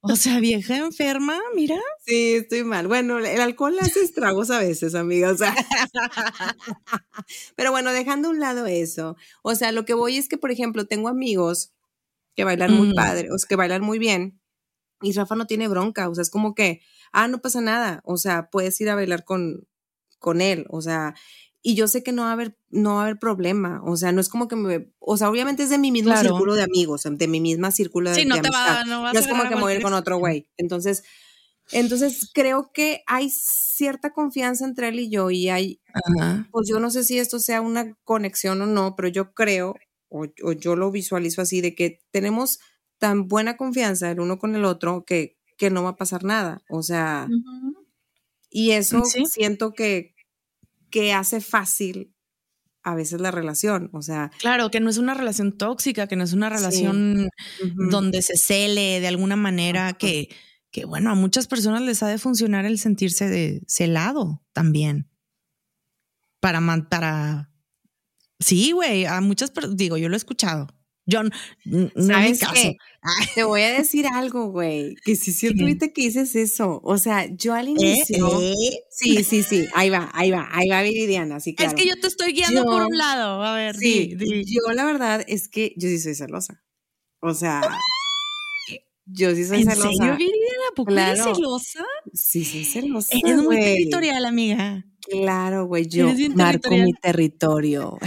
[0.02, 1.76] O sea, vieja enferma, mira.
[2.06, 2.88] Sí, estoy mal.
[2.88, 5.30] Bueno, el alcohol hace estragos a veces, amiga.
[5.30, 5.54] O sea.
[7.56, 9.16] Pero bueno, dejando a un lado eso.
[9.42, 11.72] O sea, lo que voy es que, por ejemplo, tengo amigos
[12.34, 14.40] que bailan muy padre, o sea, que bailan muy bien.
[15.02, 16.08] Y Rafa no tiene bronca.
[16.08, 16.80] O sea, es como que,
[17.12, 18.00] ah, no pasa nada.
[18.04, 19.66] O sea, puedes ir a bailar con,
[20.18, 20.66] con él.
[20.70, 21.14] O sea,
[21.62, 23.82] y yo sé que no va a haber, no va a haber problema.
[23.84, 26.28] O sea, no es como que me, o sea, obviamente es de mi mismo Claro.
[26.30, 28.84] círculo de amigos, de mi misma círculo de, Sí, no de te va- amistad.
[28.86, 30.48] no vas no a es como que cualquier con otro güey.
[30.56, 31.02] Entonces,
[31.72, 36.48] entonces creo que hay cierta confianza entre él y yo y hay, Ajá.
[36.50, 39.74] pues yo no sé si esto sea una conexión o no, pero yo creo,
[40.08, 42.58] o, o yo lo visualizo así, de que tenemos
[42.98, 46.62] tan buena confianza el uno con el otro que, que no va a pasar nada.
[46.70, 47.28] O sea,
[48.50, 49.24] y eso Sí.
[49.26, 50.14] siento que,
[50.90, 52.14] que hace fácil
[52.82, 53.90] a veces la relación.
[53.92, 56.56] O sea, Claro, que no es una relación tóxica, que no es una Sí.
[56.56, 57.28] relación
[57.90, 60.28] donde se cele de alguna manera que,
[60.70, 65.10] que, bueno, a muchas personas les ha de funcionar el sentirse de celado también.
[66.40, 67.50] Para, para,
[68.38, 70.68] sí, güey, a muchas personas, digo, yo lo he escuchado.
[71.10, 71.30] Yo n-
[71.66, 72.52] n- no es mi ¿Sabes caso.
[72.54, 72.76] qué?
[73.34, 75.62] Te voy a decir algo, güey, que cierto ¿Qué?
[75.64, 76.80] ahorita que dices eso.
[76.84, 77.70] O sea, yo al ¿Eh?
[77.70, 78.40] inicio...
[78.40, 78.54] ¿Eh?
[78.90, 81.70] Sí, sí, sí, ahí va, ahí va, ahí va Viridiana, sí, claro.
[81.74, 83.42] Es que yo te estoy guiando por un lado.
[83.42, 84.44] A ver, Sí, di, di.
[84.44, 86.62] yo la verdad es que yo sí soy celosa.
[87.22, 87.62] O sea,
[89.06, 89.88] yo sí soy ¿En celosa.
[89.90, 90.62] serio, Viridiana?
[90.70, 91.34] ¿A poco eres Claro.
[91.34, 91.84] celosa?
[92.12, 93.16] Sí, soy celosa.
[93.22, 93.60] Eres muy güey.
[93.76, 94.84] territorial, amiga.
[95.08, 97.98] Claro, güey, yo marco mi territorio.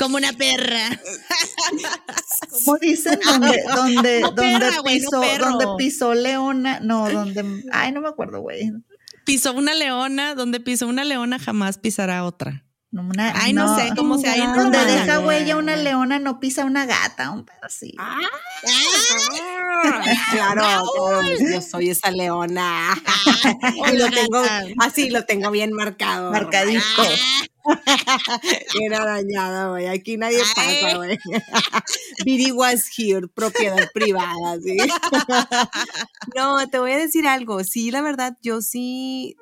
[0.00, 0.98] Como una perra.
[2.50, 3.20] ¿Cómo dicen?
[3.24, 4.42] Donde, donde, No donde
[5.20, 8.72] perra, no donde pisó Leona, no, donde, ay, no me acuerdo, güey.
[9.24, 12.64] Pisó una leona, donde pisó una leona jamás pisará otra.
[12.92, 16.64] No, una- Ay, no sé cómo sea, ahí Donde deja huella una leona, no pisa
[16.64, 17.94] una gata, un pedo así.
[17.98, 18.16] Ah,
[20.32, 23.00] Claro, claro, yo soy esa leona.
[23.92, 24.42] y lo tengo,
[24.80, 26.32] así lo tengo bien marcado.
[26.32, 26.82] Marcadito.
[28.78, 29.86] Bien arañada, güey.
[29.86, 31.18] Aquí nadie pasa, güey.
[32.24, 34.76] Viri was here, propiedad privada, ¿sí?
[36.36, 37.62] no, te voy a decir algo.
[37.64, 39.36] Sí, la verdad, yo sí,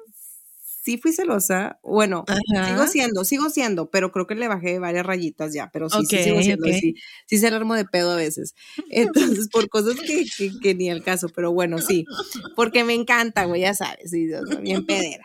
[0.83, 1.79] sí fui celosa.
[1.83, 2.69] Bueno, Ajá.
[2.69, 6.17] sigo siendo, sigo siendo, pero creo que le bajé varias rayitas ya, pero sí, sí
[6.17, 6.75] Ok, sigo siendo, ok.
[6.81, 6.95] sí,
[7.27, 8.55] sí se le armo de pedo a veces.
[8.91, 12.05] Entonces, por cosas que, que, que ni al caso, pero bueno, sí,
[12.57, 14.29] porque me encanta, güey, ya sabes, sí,
[14.63, 15.25] bien pedera.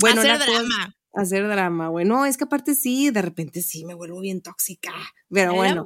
[0.00, 0.94] Bueno, Hacer la cosa- drama.
[1.12, 2.04] Hacer drama, güey.
[2.04, 4.92] No, es que aparte sí, de repente sí me vuelvo bien tóxica.
[5.28, 5.84] Pero bueno,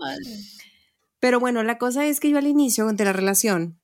[1.20, 3.80] pero bueno, la cosa es que yo al inicio de la relación,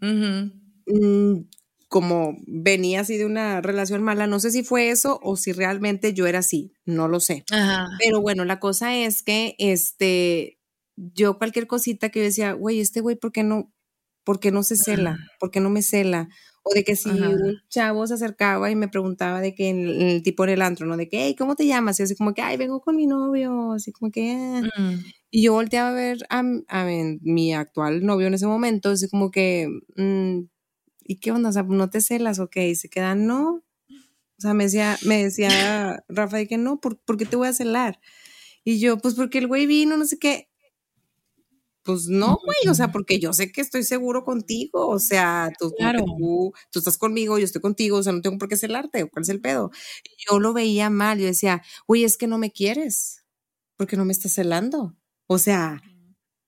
[0.00, 1.40] mm,
[1.88, 6.12] como venía así de una relación mala, no sé si fue eso o si realmente
[6.12, 7.44] yo era así, no lo sé.
[7.50, 7.86] Ajá.
[7.98, 10.58] Pero bueno, la cosa es que este,
[10.96, 13.72] yo cualquier cosita que yo decía, güey, este güey, ¿por qué no,
[14.24, 15.18] por qué no se cela?
[15.38, 16.28] ¿Por qué no me cela?
[16.64, 17.28] O de que si Ajá.
[17.28, 20.62] un chavo se acercaba y me preguntaba de que en el, el tipo en el
[20.62, 20.96] antro, ¿no?
[20.96, 22.00] De que, hey, ¿cómo te llamas?
[22.00, 24.62] Y así como que, ay, vengo con mi novio, así como que, "Ah".
[24.80, 25.04] Mm.
[25.30, 26.84] Y yo volteaba a ver a, a
[27.22, 30.40] mi, actual novio en ese momento, así como que, mm,
[31.04, 31.50] ¿y qué onda?
[31.50, 32.68] O sea, ¿no te celas o qué?
[32.68, 33.64] Y se quedan, no.
[34.38, 37.48] O sea, me decía, me decía Rafa de que no, ¿por, por qué te voy
[37.48, 38.00] a celar?
[38.64, 40.48] Y yo, pues porque el güey vino, no sé qué.
[41.84, 45.70] Pues no, güey, o sea, porque yo sé que estoy seguro contigo, o sea, tú,
[45.78, 49.22] tú, tú, estás conmigo, yo estoy contigo, o sea, no tengo por qué celarte, ¿cuál
[49.22, 49.70] es el pedo?
[50.26, 53.24] Yo lo veía mal, yo decía, güey, es que no me quieres,
[53.76, 55.82] porque no me estás celando, o sea,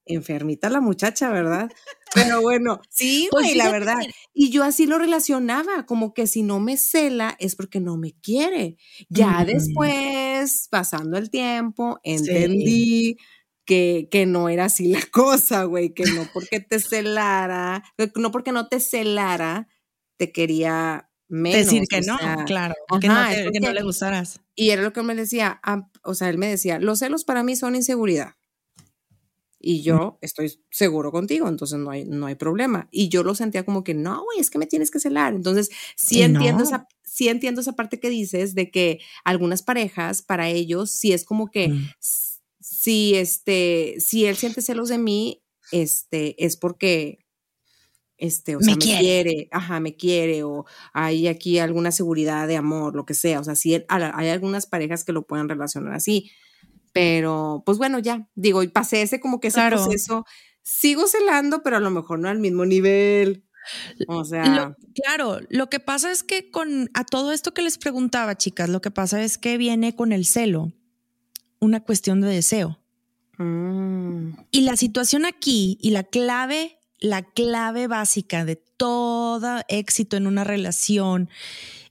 [0.06, 1.68] enfermita la muchacha, ¿verdad?
[2.14, 3.98] Pero bueno, sí, pues güey, la verdad.
[4.32, 8.12] Y yo así lo relacionaba, como que si no me cela es porque no me
[8.12, 8.78] quiere.
[9.10, 13.18] Ya después, pasando el tiempo, entendí
[13.66, 18.52] que, que no era así la cosa, güey, que no porque te celara, no porque
[18.52, 19.68] no te celara,
[20.16, 21.66] te quería menos.
[21.66, 24.40] Decir que no, claro, que, no, le gustaras.
[24.54, 25.60] Y era lo que me decía,
[26.02, 28.34] o sea, él me decía, los celos para mí son inseguridad.
[29.58, 32.88] Y yo estoy seguro contigo, entonces no hay, no hay problema.
[32.92, 35.34] Y yo lo sentía como que, no, güey, es que me tienes que celar.
[35.34, 40.48] Entonces, sí, entiendo, esa, sí entiendo esa parte que dices de que algunas parejas, para
[40.48, 41.88] ellos, sí es como que mm
[42.68, 47.20] si este, si él siente celos de mí, este, es porque
[48.18, 49.48] este, o sea, me, quiere.
[49.52, 53.38] ajá, me quiere, o hay aquí alguna seguridad de amor, lo que sea.
[53.38, 56.32] O sea, sí, hay algunas parejas que lo pueden relacionar así.
[56.92, 60.24] Pero, pues bueno, ya, digo, y pasé ese como que ese proceso.
[60.62, 63.44] Sigo celando, pero a lo mejor no al mismo nivel.
[64.08, 64.74] O sea.
[64.94, 68.80] claro, lo que pasa es que con a todo esto que les preguntaba, chicas, lo
[68.80, 70.72] que pasa es que viene con el celo
[71.60, 72.78] una cuestión de deseo.
[73.38, 74.30] Mm.
[74.50, 80.44] Y la situación aquí y la clave, la clave básica de todo éxito en una
[80.44, 81.28] relación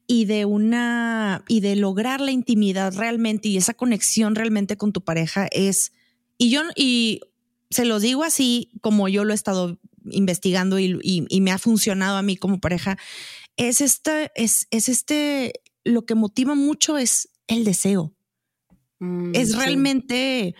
[0.08, 5.01] y de una y de lograr la intimidad realmente y esa conexión realmente con tu
[5.01, 5.93] pareja es
[6.38, 7.21] y yo y
[7.69, 9.80] se los digo así como yo lo he estado
[10.12, 12.97] investigando y, me ha funcionado a mí como pareja
[13.58, 18.14] es este es, es este lo que motiva mucho es el deseo
[18.99, 20.55] Mm, es realmente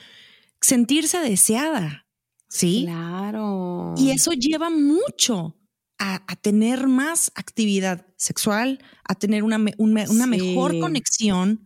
[0.62, 2.08] sentirse deseada,
[2.50, 2.84] ¿sí?
[2.86, 3.94] Claro.
[3.98, 5.58] Y eso lleva mucho
[5.98, 11.66] a, tener más actividad sexual, a tener una, una mejor conexión,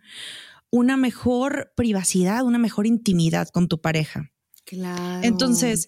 [0.70, 4.32] una mejor privacidad, una mejor intimidad con tu pareja.
[4.66, 5.24] Claro.
[5.24, 5.88] Entonces,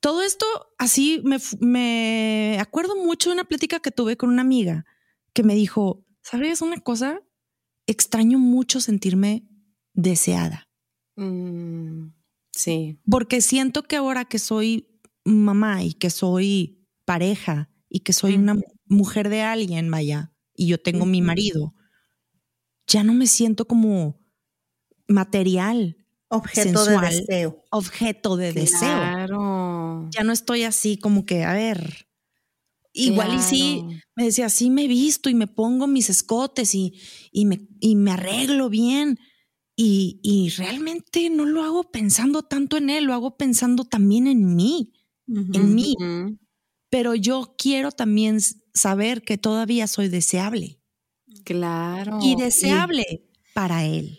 [0.00, 0.46] todo esto
[0.78, 4.84] así me, me acuerdo mucho de una plática que tuve con una amiga
[5.32, 7.20] que me dijo, ¿sabes una cosa?
[7.86, 9.49] Extraño mucho sentirme
[10.02, 10.68] deseada.
[11.16, 12.12] Mm,
[12.52, 12.98] sí.
[13.08, 18.56] Porque siento que ahora que soy mamá y que soy pareja y que soy una
[18.86, 21.74] mujer de alguien, vaya, y yo tengo mi marido,
[22.86, 24.20] ya no me siento como
[25.08, 25.96] material.
[26.28, 27.64] Objeto de deseo.
[27.70, 30.08] Objeto de deseo.
[30.10, 32.10] Ya no estoy así como que, a ver,
[32.92, 33.84] Igual y sí,
[34.16, 37.94] me decía, sí me he visto y me pongo mis escotes y, y, me, y
[37.94, 39.18] me arreglo bien,
[39.76, 44.92] y, realmente no lo hago pensando tanto en él, lo hago pensando también en mí,
[45.26, 45.96] en mí.
[46.90, 48.40] Pero yo quiero también
[48.74, 50.80] saber que todavía soy deseable.
[51.44, 52.18] Claro.
[52.20, 54.18] Y deseable para él.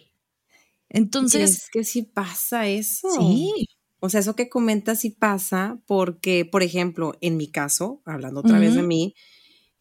[0.89, 1.51] Entonces.
[1.51, 3.09] Es que sí pasa eso.
[3.17, 3.67] Sí.
[3.99, 8.57] O sea, eso que comentas sí pasa porque, por ejemplo, en mi caso, hablando otra
[8.57, 9.13] vez de mí,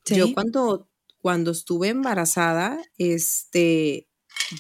[0.05, 0.91] yo cuando,
[1.23, 4.10] cuando estuve embarazada, este,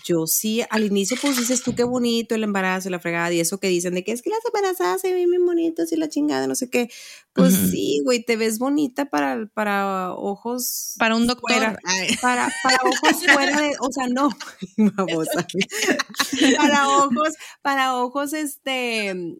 [0.04, 3.58] yo sí, al inicio pues dices tú qué bonito el embarazo, la fregada y eso
[3.58, 6.46] que dicen de que es que las embarazadas se ven bien bonitas y la chingada,
[6.46, 6.90] no sé qué.
[7.32, 10.94] Pues sí, güey, te ves bonita para, para ojos.
[10.98, 11.78] Para un doctor.
[12.20, 14.30] para, para ojos fuera de, o sea, no,
[16.56, 19.38] para ojos, para ojos, este,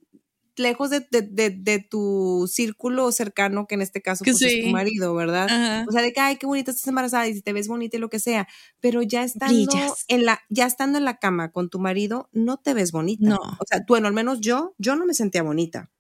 [0.61, 5.15] lejos de, de, de, tu círculo cercano, que en este caso pues, es tu marido,
[5.15, 5.85] ¿verdad?
[5.89, 8.01] O sea, de que, ay, qué bonita estás embarazada y si te ves bonita y
[8.01, 8.47] lo que sea,
[8.81, 9.75] pero ya estando
[10.09, 13.29] en la, ya estando en la cama con tu marido, no te ves bonita.
[13.29, 13.37] No.
[13.37, 15.91] O sea, bueno, al menos yo, yo no me sentía bonita.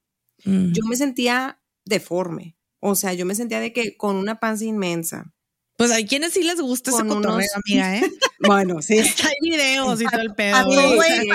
[0.44, 0.72] Mm.
[0.72, 2.56] Yo me sentía deforme.
[2.80, 5.34] O sea, yo me sentía de que con una panza inmensa,
[5.80, 8.02] pues hay quienes sí les gusta ese cotorreo, amiga, ¿eh?
[8.40, 8.98] bueno, sí.
[9.24, 10.56] Hay videos y todo el pedo.
[10.56, 10.74] A, todo,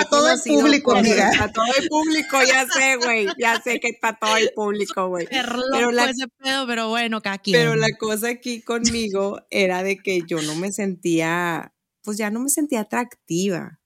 [0.08, 1.32] todo el público, amiga.
[1.40, 3.26] A todo el público, ya sé, güey.
[3.40, 5.26] Ya sé que para todo el público, güey.
[5.28, 10.22] Pero la, ese pedo, pero bueno, cada Pero la cosa aquí conmigo era de que
[10.28, 11.74] yo no me sentía,
[12.04, 13.80] pues ya no me sentía atractiva.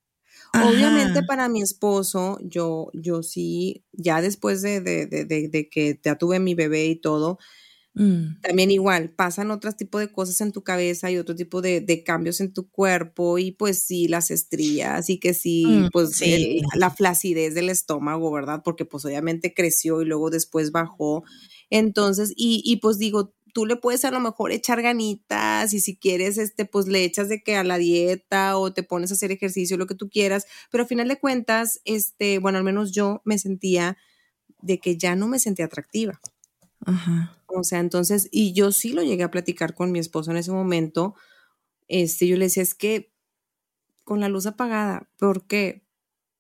[0.53, 6.17] Obviamente para mi esposo, yo, yo sí, ya después de, de, de, de, que ya
[6.17, 7.39] tuve mi bebé y todo,
[8.01, 8.41] Mm.
[8.41, 12.41] También igual, pasan otros tipos de cosas en tu cabeza y otro tipo de, cambios
[12.41, 16.19] en tu cuerpo y pues sí, las estrías y que sí, mm, pues
[16.77, 18.63] la flacidez del estómago, ¿verdad?
[18.65, 21.25] Porque pues obviamente creció y luego después bajó.
[21.69, 25.95] Entonces, y, y pues digo, tú le puedes a lo mejor echar ganitas y si
[25.95, 29.31] quieres, este, pues le echas de que a la dieta o te pones a hacer
[29.31, 33.21] ejercicio, lo que tú quieras, pero al final de cuentas, este, bueno, al menos yo
[33.27, 33.99] me sentía
[34.63, 36.19] de que ya no me sentía atractiva.
[37.55, 40.53] O sea, entonces, y yo sí lo llegué a platicar con mi esposo en ese
[40.53, 41.15] momento.
[41.89, 43.13] Este, yo le decía, es que
[44.05, 45.85] con la luz apagada, ¿por qué?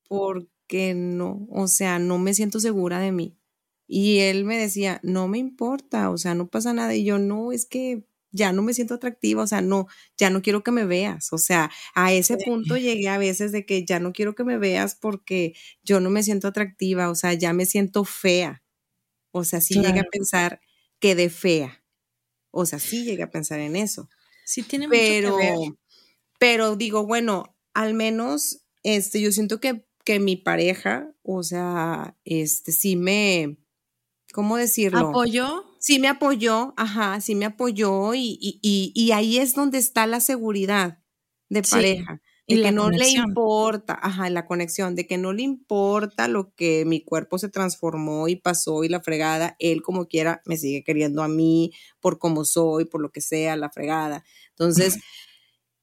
[0.08, 3.38] Porque no, o sea, no me siento segura de mí.
[3.86, 6.94] Y él me decía, no me importa, o sea, no pasa nada.
[6.94, 9.86] Y yo, no, es que ya no me siento atractiva, o sea, no,
[10.16, 11.32] ya no quiero que me veas.
[11.32, 14.58] O sea, a ese punto llegué a veces de que ya no quiero que me
[14.58, 18.62] veas porque yo no me siento atractiva, o sea, ya me siento fea.
[19.32, 20.60] O sea, sí llegué a pensar
[21.00, 21.82] que de fea.
[22.50, 24.08] O sea, sí llegué a pensar en eso.
[24.44, 25.74] Sí tiene pero, mucho que ver.
[26.38, 32.72] Pero digo, bueno, al menos este, yo siento que, que mi pareja, o sea, este,
[32.72, 33.58] sí me,
[34.32, 35.08] ¿cómo decirlo?
[35.10, 35.64] ¿Apoyó?
[35.78, 40.06] Sí me apoyó, ajá, sí me apoyó y, y, y, y ahí es donde está
[40.06, 41.02] la seguridad
[41.48, 42.20] de Sí, pareja.
[42.22, 46.28] y De la que no le importa, ajá, la conexión, de que no le importa
[46.28, 50.56] lo que mi cuerpo se transformó y pasó y la fregada, él como quiera me
[50.56, 54.24] sigue queriendo a mí por como soy, por lo que sea, la fregada.
[54.50, 54.98] Entonces,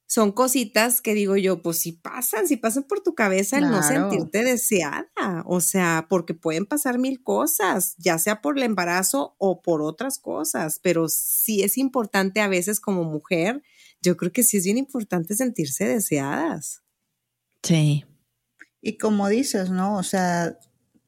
[0.07, 3.83] son cositas que digo yo, pues si pasan, si pasan por tu cabeza el no
[3.83, 5.09] sentirte deseada,
[5.45, 10.17] o sea, porque pueden pasar mil cosas, ya sea por el embarazo o por otras
[10.17, 13.61] cosas, pero sí es importante a veces como mujer,
[14.01, 16.83] yo creo que sí es bien importante sentirse deseadas.
[17.63, 18.05] Sí.
[18.81, 19.97] Y como dices, ¿no?
[19.97, 20.57] O sea,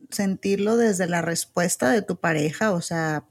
[0.09, 3.25] sentirlo desde la respuesta de tu pareja, o sea,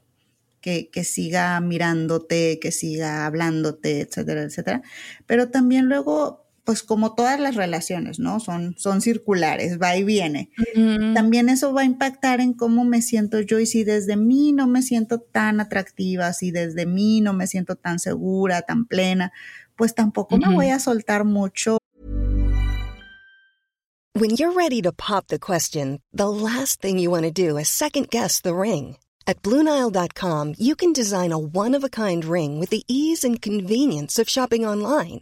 [0.61, 4.81] que, que siga mirándote, que siga hablándote, etcétera, etcétera.
[5.25, 8.39] Pero también luego, pues como todas las relaciones, ¿no?
[8.39, 10.51] Son, son circulares, va y viene.
[11.15, 14.67] También eso va a impactar en cómo me siento yo y si desde mí no
[14.67, 19.33] me siento tan atractiva, si desde mí no me siento tan segura, tan plena,
[19.75, 21.79] pues tampoco me voy a soltar mucho
[24.13, 27.67] When you're ready to pop the question, the last thing you want to do is
[27.67, 28.97] second guess the ring.
[29.25, 33.41] At Bluenile.com, you can design a one of a kind ring with the ease and
[33.41, 35.21] convenience of shopping online.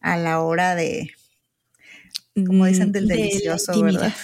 [0.00, 1.10] a la hora de,
[2.46, 4.00] como dicen, del Mm, de la delicioso, intimidad.
[4.02, 4.14] ¿verdad?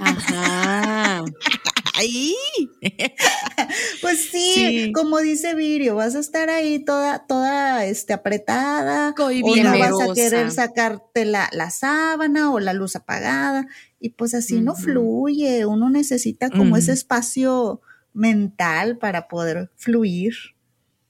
[0.00, 1.24] Ajá.
[1.94, 2.34] ¡Ay!
[4.00, 4.92] Pues sí, Sí.
[4.94, 9.70] como dice Virio, vas a estar ahí toda, toda este, apretada, o Cohibiendo.
[9.72, 13.66] no vas a querer sacarte la, la sábana o la luz apagada,
[14.00, 14.82] y pues así no Ujú.
[14.82, 16.78] fluye, uno necesita como Mm.
[16.78, 17.82] ese espacio
[18.14, 20.32] mental para poder fluir.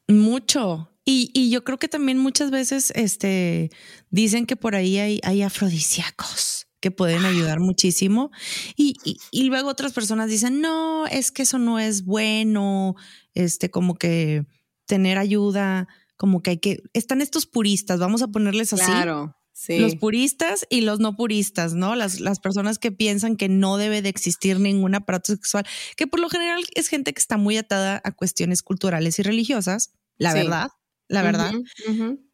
[0.09, 0.90] Mucho.
[1.13, 3.71] Y, y yo creo que también muchas veces este,
[4.11, 8.31] dicen que por ahí hay, hay afrodisíacos que pueden ayudar muchísimo.
[8.77, 12.95] Y, y- y luego otras personas dicen, no, es que eso no es bueno,
[13.35, 14.47] este, como que
[14.87, 18.85] tener ayuda, como que hay que, están estos puristas, vamos a ponerles así.
[18.85, 19.79] Claro, sí.
[19.79, 21.97] Los puristas y los no puristas, ¿no?
[21.97, 26.21] Las, las personas que piensan que no debe de existir ningún aparato sexual, que por
[26.21, 30.39] lo general es gente que está muy atada a cuestiones culturales y religiosas, la Sí.
[30.39, 30.69] verdad,
[31.11, 31.53] la verdad.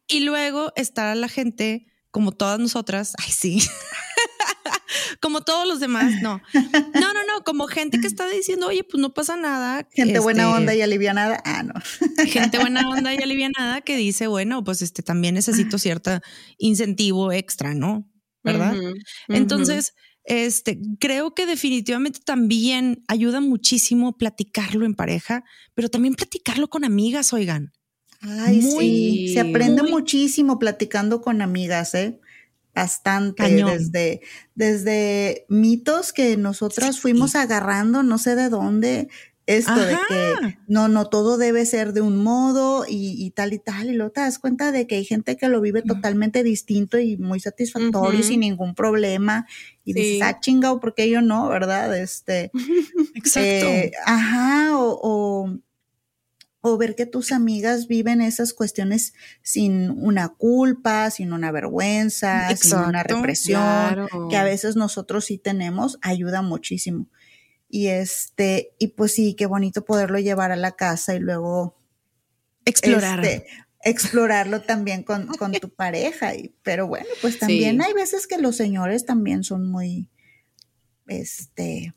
[0.07, 3.59] Y luego está la gente como todas nosotras, ay sí,
[5.21, 6.41] como todos los demás, no.
[6.93, 9.87] No, no, no, como gente que está diciendo, oye, pues no pasa nada.
[9.91, 11.73] Gente buena este, onda y alivianada, ah, no.
[12.27, 16.19] gente buena onda y alivianada que dice, bueno, pues este también necesito cierto
[16.57, 18.09] incentivo extra, ¿no?
[18.43, 18.75] ¿Verdad?
[19.27, 26.85] Entonces, este, creo que definitivamente también ayuda muchísimo platicarlo en pareja, pero también platicarlo con
[26.85, 27.73] amigas, oigan.
[28.21, 32.19] Ay, Muy, sí, se aprende muy- muchísimo platicando con amigas, ¿eh?
[32.75, 33.73] Bastante, Cañón.
[33.73, 34.21] desde,
[34.55, 37.01] desde mitos que nosotras Sí.
[37.01, 39.09] fuimos agarrando, no sé de dónde,
[39.47, 43.59] esto de que no, no todo debe ser de un modo y, y tal y
[43.59, 46.99] tal, y luego te das cuenta de que hay gente que lo vive totalmente distinto
[46.99, 48.23] y muy satisfactorio, Ujú.
[48.23, 49.47] sin ningún problema,
[49.85, 49.99] y Sí.
[49.99, 51.47] dices, ah, chingado, ¿por qué yo no?
[51.49, 51.97] ¿Verdad?
[51.97, 52.51] Este,
[53.15, 53.67] Exacto.
[53.69, 55.59] eh, ajá, o, o,
[56.67, 62.79] o ver que tus amigas viven esas cuestiones sin una culpa, sin una vergüenza, sin
[62.79, 67.07] una represión, que a veces nosotros sí tenemos, ayuda muchísimo.
[67.69, 71.77] Y este, y pues sí, qué bonito poderlo llevar a la casa y luego
[72.65, 73.23] explorar.
[73.25, 73.47] Este,
[73.83, 76.35] explorarlo también con, con tu pareja.
[76.35, 80.09] Y, pero bueno, pues también hay veces que los señores también son muy,
[81.07, 81.93] este,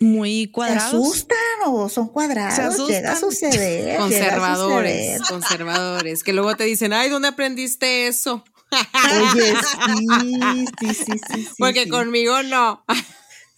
[0.00, 0.90] muy cuadrados.
[0.90, 2.88] ¿Se asustan o son cuadrados?
[2.88, 3.98] Llega a suceder.
[3.98, 8.44] Conservadores, conservadores, que luego te dicen, ay, ¿dónde aprendiste eso?
[8.72, 9.54] Oye,
[10.20, 11.48] sí, sí, sí, sí.
[11.58, 12.84] Porque conmigo no.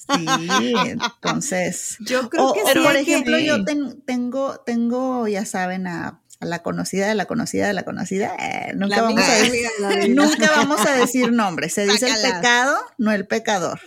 [0.08, 1.96] Sí, entonces.
[2.00, 3.64] Yo creo que sí, por ejemplo, yo
[4.04, 8.34] tengo, tengo, ya saben, a, la conocida de la conocida de la conocida.
[8.38, 9.68] Eh, nunca, vamos a decir,
[10.10, 11.74] nunca vamos a decir nombres.
[11.74, 13.80] Se dice el pecado, no el pecador.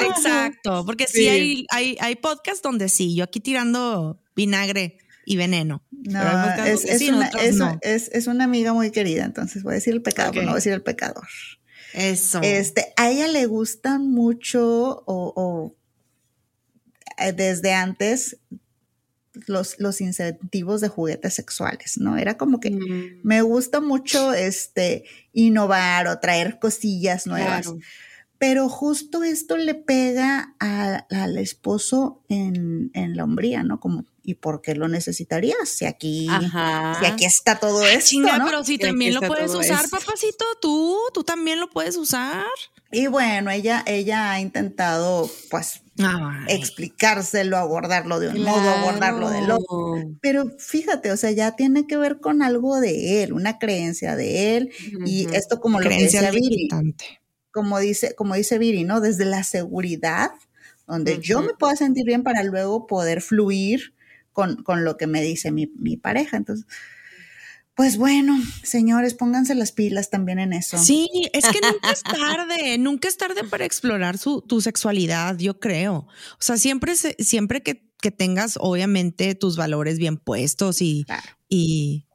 [0.00, 5.84] Exacto, porque sí, hay, hay, hay podcasts donde sí, yo aquí tirando vinagre y veneno.
[5.90, 6.20] No,
[6.64, 7.30] es, una,
[7.82, 10.72] es, una, amiga muy querida, entonces voy a decir el pecado, no voy a decir
[10.72, 11.26] el pecador.
[11.92, 12.40] Eso.
[12.42, 15.74] Este, a ella le gustan mucho o,
[17.18, 18.38] eh, desde antes
[19.46, 22.16] los, los, incentivos de juguetes sexuales, ¿no?
[22.16, 23.20] Era como que mm.
[23.22, 27.72] me gusta mucho este innovar o traer cosillas nuevas.
[28.38, 33.80] Pero justo esto le pega al esposo en, la hombría, ¿no?
[33.80, 35.68] Como, ¿y por qué lo necesitarías?
[35.68, 36.28] Si aquí,
[37.00, 41.24] si aquí está todo esto, Chinga, pero si también lo puedes usar, papacito, tú, tú
[41.24, 42.44] también lo puedes usar.
[42.92, 45.82] Y bueno, ella, ella ha intentado, pues,
[46.46, 49.94] explicárselo, abordarlo de un modo, abordarlo del otro.
[50.20, 54.56] Pero fíjate, o sea, ya tiene que ver con algo de él, una creencia de
[54.56, 54.70] él,
[55.04, 56.30] y esto como lo que decía
[57.52, 59.00] como dice, como dice Viri, ¿no?
[59.00, 60.30] Desde la seguridad,
[60.86, 63.94] donde yo me pueda sentir bien para luego poder fluir
[64.32, 66.36] con, lo que me dice mi, pareja.
[66.36, 66.66] Entonces,
[67.74, 70.78] pues bueno, señores, pónganse las pilas también en eso.
[70.78, 75.58] Sí, es que nunca es tarde, nunca es tarde para explorar su, tu sexualidad, yo
[75.58, 76.06] creo.
[76.32, 77.84] O sea, siempre, siempre que,
[78.16, 81.04] tengas, obviamente, tus valores bien puestos y,
[81.48, 82.07] y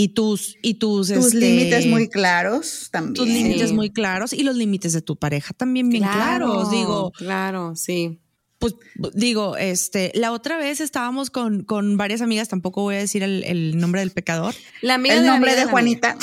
[0.00, 3.14] y tus y tus, tus este, límites muy claros también.
[3.14, 7.12] Tus límites muy claros y los límites de tu pareja también bien claros, digo.
[7.12, 8.18] Claro, sí.
[8.58, 8.76] Pues
[9.12, 13.78] digo, este, la otra vez estábamos con, con varias amigas, tampoco voy a decir el,
[13.78, 14.54] nombre del pecador.
[14.80, 16.16] La amiga el nombre de, Juanita.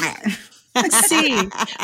[1.07, 1.33] Sí,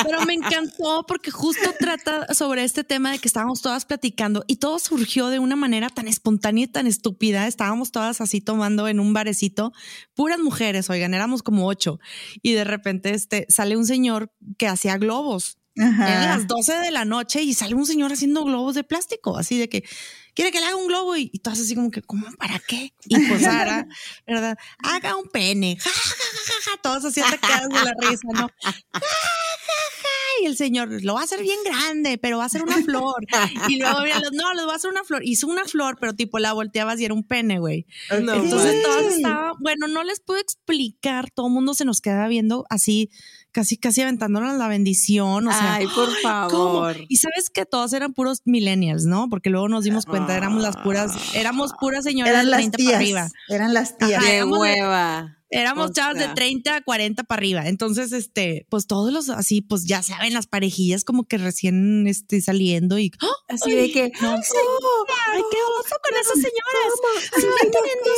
[0.03, 4.57] pero me encantó porque justo trata sobre este tema de que estábamos todas platicando y
[4.57, 7.47] todo surgió de una manera tan espontánea y tan estúpida.
[7.47, 9.71] Estábamos todas así tomando en un barecito,
[10.15, 11.99] puras mujeres, oigan, éramos como ocho.
[12.41, 15.57] Y de repente este, sale un señor que hacía globos.
[15.75, 19.57] Eran las 12 de la noche y sale un señor haciendo globos de plástico, así
[19.57, 19.83] de que
[20.34, 22.25] quiere que le haga un globo y, todas así como que, ¿cómo?
[22.38, 22.93] ¿Para qué?
[23.05, 23.88] Y pues ahora,
[24.25, 24.57] ¿verdad?
[24.84, 28.49] Haga un pene, ja, ja, ja, ja, todos así atacados de la risa, ¿no?
[28.63, 29.09] Ja, ja,
[30.01, 32.81] ja, y el señor lo va a hacer bien grande, pero va a ser una
[32.84, 33.25] flor.
[33.69, 35.21] y luego, mira, no, les va a hacer una flor.
[35.25, 37.86] Hizo una flor, pero tipo la volteabas y era un pene, güey.
[38.09, 42.65] Entonces todos estaban, bueno, no les puedo explicar, todo el mundo se nos queda viendo
[42.69, 43.09] así
[43.53, 45.47] casi, casi aventándonos la bendición.
[45.47, 46.97] O sea, Ay, por favor.
[47.07, 49.29] Y sabes que todos eran puros millennials, ¿no?
[49.29, 53.29] Porque luego nos dimos cuenta, éramos las puras, éramos puras señoras eran las tías, arriba.
[53.47, 54.21] Eran las tías.
[54.23, 55.38] Qué hueva.
[55.53, 57.67] Éramos chavos de 30 a 40 para arriba.
[57.67, 62.41] Entonces, este, pues todos los así, pues ya saben, las parejillas como que recién este,
[62.41, 63.27] saliendo y ¡Ah!
[63.49, 66.93] así de que, no, ay, qué oso con esas señoras.
[67.35, 68.09] siguen teniendo,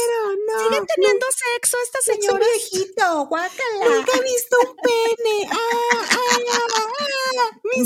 [0.48, 2.48] no, siguen teniendo sexo estas señoras.
[2.72, 3.96] viejito, guácala.
[3.96, 5.50] Nunca he visto un pene.
[5.56, 6.38] Ah, ah,
[6.76, 7.25] ah,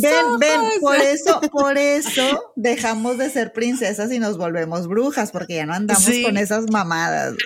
[0.01, 5.55] ven, ven, por eso, por eso dejamos de ser princesas y nos volvemos brujas, porque
[5.55, 7.35] ya no andamos con esas mamadas.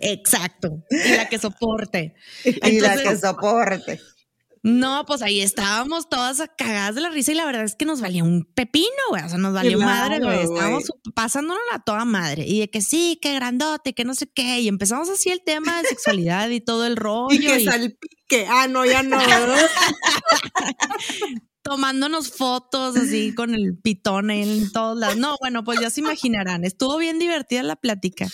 [0.00, 0.82] Exacto.
[0.90, 2.14] Y la que soporte.
[2.44, 4.00] y la que soporte.
[4.62, 8.00] No, pues ahí estábamos todas cagadas de la risa y la verdad es que nos
[8.00, 9.22] valía un pepino, güey.
[9.22, 10.40] O sea, nos valió madre, güey.
[10.40, 12.44] Estábamos pasándonos a toda madre.
[12.48, 14.58] Y de que sí, que grandote, que no sé qué.
[14.58, 17.32] Y empezamos así el tema de sexualidad y todo el rollo.
[17.32, 17.96] Y que
[18.28, 18.46] salpique.
[18.48, 19.18] Ah, no, ya no.
[21.66, 25.16] tomándonos fotos así con el pitón en todos lados.
[25.16, 28.28] No, bueno, pues ya se imaginarán, estuvo bien divertida la plática.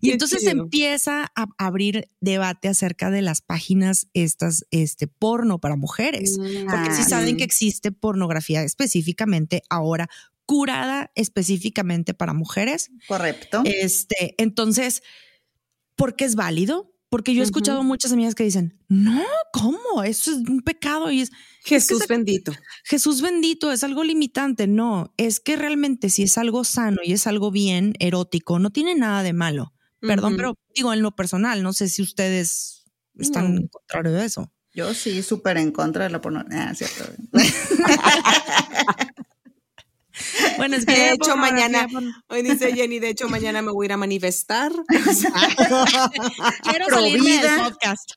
[0.00, 6.38] Y entonces empieza a abrir debate acerca de las páginas estas, este, porno para mujeres,
[6.38, 10.08] porque sí saben que existe pornografía específicamente ahora
[10.46, 12.90] curada específicamente para mujeres.
[13.06, 13.60] Correcto.
[13.66, 15.02] Este, entonces,
[15.94, 16.90] ¿por qué es válido?
[17.10, 20.02] Porque yo he escuchado muchas amigas que dicen, no, ¿cómo?
[20.04, 21.30] Eso es un pecado y es...
[21.64, 22.52] Jesús bendito.
[22.84, 24.66] Jesús bendito es algo limitante.
[24.66, 28.94] No, es que realmente si es algo sano y es algo bien erótico, no tiene
[28.94, 29.72] nada de malo.
[30.00, 32.84] Perdón, pero digo en lo personal, no sé si ustedes
[33.16, 34.52] están en contrario de eso.
[34.72, 36.68] Yo sí, súper en contra de la pornografía.
[36.70, 37.04] Ah, cierto.
[40.56, 41.86] Bueno, es que de hecho mañana,
[42.28, 44.72] hoy dice Jenny, de hecho mañana me voy a ir a manifestar.
[46.62, 48.12] Quiero salirme del podcast.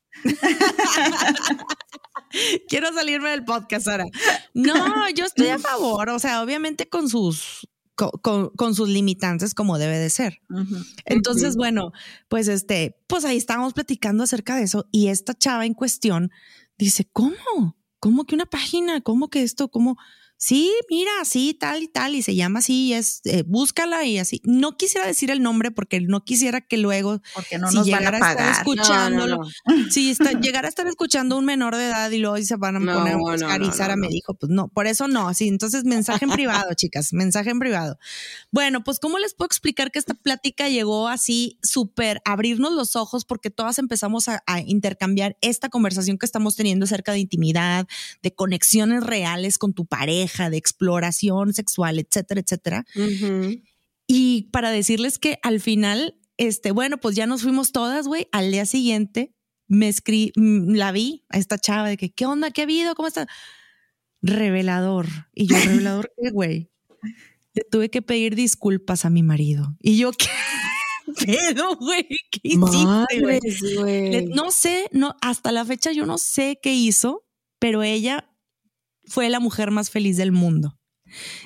[2.68, 4.06] Quiero salirme del podcast ahora.
[4.54, 10.00] No, yo estoy a favor, o sea, obviamente con sus con, sus limitantes como debe
[10.00, 10.42] de ser.
[11.06, 11.92] Entonces, bueno,
[12.30, 16.32] pues este, pues ahí estábamos platicando acerca de eso y esta chava en cuestión
[16.78, 17.78] dice, ¿cómo?
[18.00, 19.02] ¿Cómo que una página?
[19.02, 19.70] ¿Cómo que esto?
[19.70, 19.98] ¿Cómo?
[20.42, 24.42] Sí, mira, sí, tal y tal, y se llama así, es, eh, búscala y así.
[24.44, 28.20] No quisiera decir el nombre porque no quisiera que luego, porque no nos van a
[28.20, 28.52] pagar.
[28.52, 29.42] escuchándolo,
[29.92, 32.80] si está, llegara a estar escuchando un menor de edad y luego se van a
[32.80, 36.26] poner a buscar y Sara me dijo, pues no, por eso no, así, entonces mensaje
[36.26, 38.00] en privado, chicas, mensaje en privado.
[38.50, 43.26] Bueno, pues cómo les puedo explicar que esta plática llegó así súper abrirnos los ojos
[43.26, 47.88] porque todas empezamos a, a intercambiar esta conversación que estamos teniendo acerca de intimidad,
[48.24, 52.86] de conexiones reales con tu pareja de exploración sexual, etcétera, etcétera.
[54.08, 58.28] Y para decirles que al final, este, bueno, pues ya nos fuimos todas, güey.
[58.32, 59.34] Al día siguiente
[59.68, 62.52] me escribí, mm, la vi a esta chava de que, ¿qué onda?
[62.52, 62.96] ¿Qué ha habido?
[62.96, 63.28] ¿Cómo está?
[64.22, 65.08] Revelador.
[65.34, 66.70] Y yo, revelador, ¿qué, güey?
[67.54, 69.78] Le tuve que pedir disculpas a mi marido.
[69.80, 70.28] Y yo, ¿qué?
[71.26, 72.08] pedo, güey?
[72.32, 74.26] ¿Qué hiciste, güey?
[74.28, 77.26] No sé, no, hasta la fecha yo no sé qué hizo,
[77.60, 78.31] pero ella
[79.12, 80.78] fue la mujer más feliz del mundo.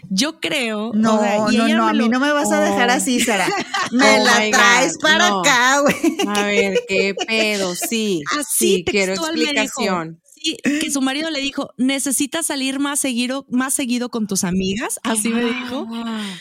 [0.10, 0.92] Yo creo.
[0.94, 1.18] No,
[1.52, 3.48] no, no, a mí no me vas a dejar así, Sara.
[3.92, 6.18] Me oh la traes para acá, güey.
[6.28, 8.24] A ver, qué pedo, sí.
[8.40, 10.22] Así sí, quiero explicación.
[10.36, 15.00] sí, que su marido le dijo, necesitas salir más seguido, más seguido con tus amigas.
[15.04, 15.88] Así me dijo.
[15.92, 16.36] Ah,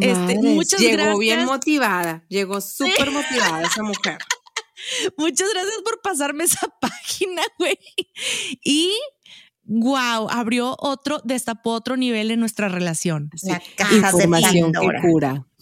[0.00, 4.18] este, muchas llegó bien motivada, llegó súper motivada esa mujer.
[5.16, 7.78] Muchas gracias por pasarme esa página, güey.
[8.64, 8.92] Y
[9.80, 13.30] wow, abrió otro, destapó otro nivel en nuestra relación.
[13.42, 15.46] La caja Información que cura.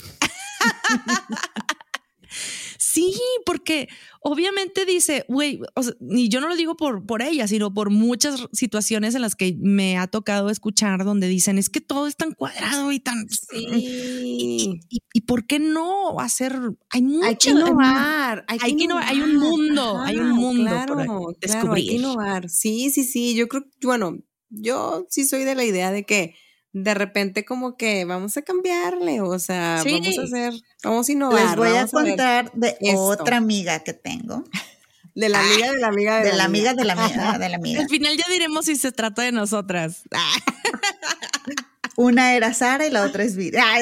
[2.93, 3.15] Sí,
[3.47, 3.89] porque
[4.21, 5.61] obviamente dice, güey,
[6.01, 9.57] y yo no lo digo por, por ella, sino por muchas situaciones en las que
[9.59, 13.29] me ha tocado escuchar donde dicen, es que todo es tan cuadrado y tan...
[13.29, 14.81] Sí.
[15.13, 16.59] Y, por qué no hacer?
[16.91, 17.27] Hay mucho.
[17.27, 18.45] Hay que innovar.
[18.49, 19.05] Hay, que innovar.
[19.07, 20.71] hay un mundo, hay un mundo
[21.07, 21.85] por descubrir.
[21.85, 22.49] hay que innovar.
[22.49, 23.35] Sí, sí, sí.
[23.35, 24.19] Yo creo, bueno,
[24.49, 26.35] yo sí soy de la idea de que
[26.73, 30.55] de repente como que vamos a cambiarle, o sea, vamos a hacer,
[30.85, 31.47] vamos a innovar.
[31.47, 34.45] Les voy a contar de otra amiga que tengo.
[35.13, 37.81] De la amiga, de la amiga, de, la, amiga, de la amiga, de la amiga.
[37.81, 40.03] Al final ya diremos si se trata de nosotras.
[41.97, 43.61] Una era Sara y la otra es Vida.
[43.61, 43.81] Ah,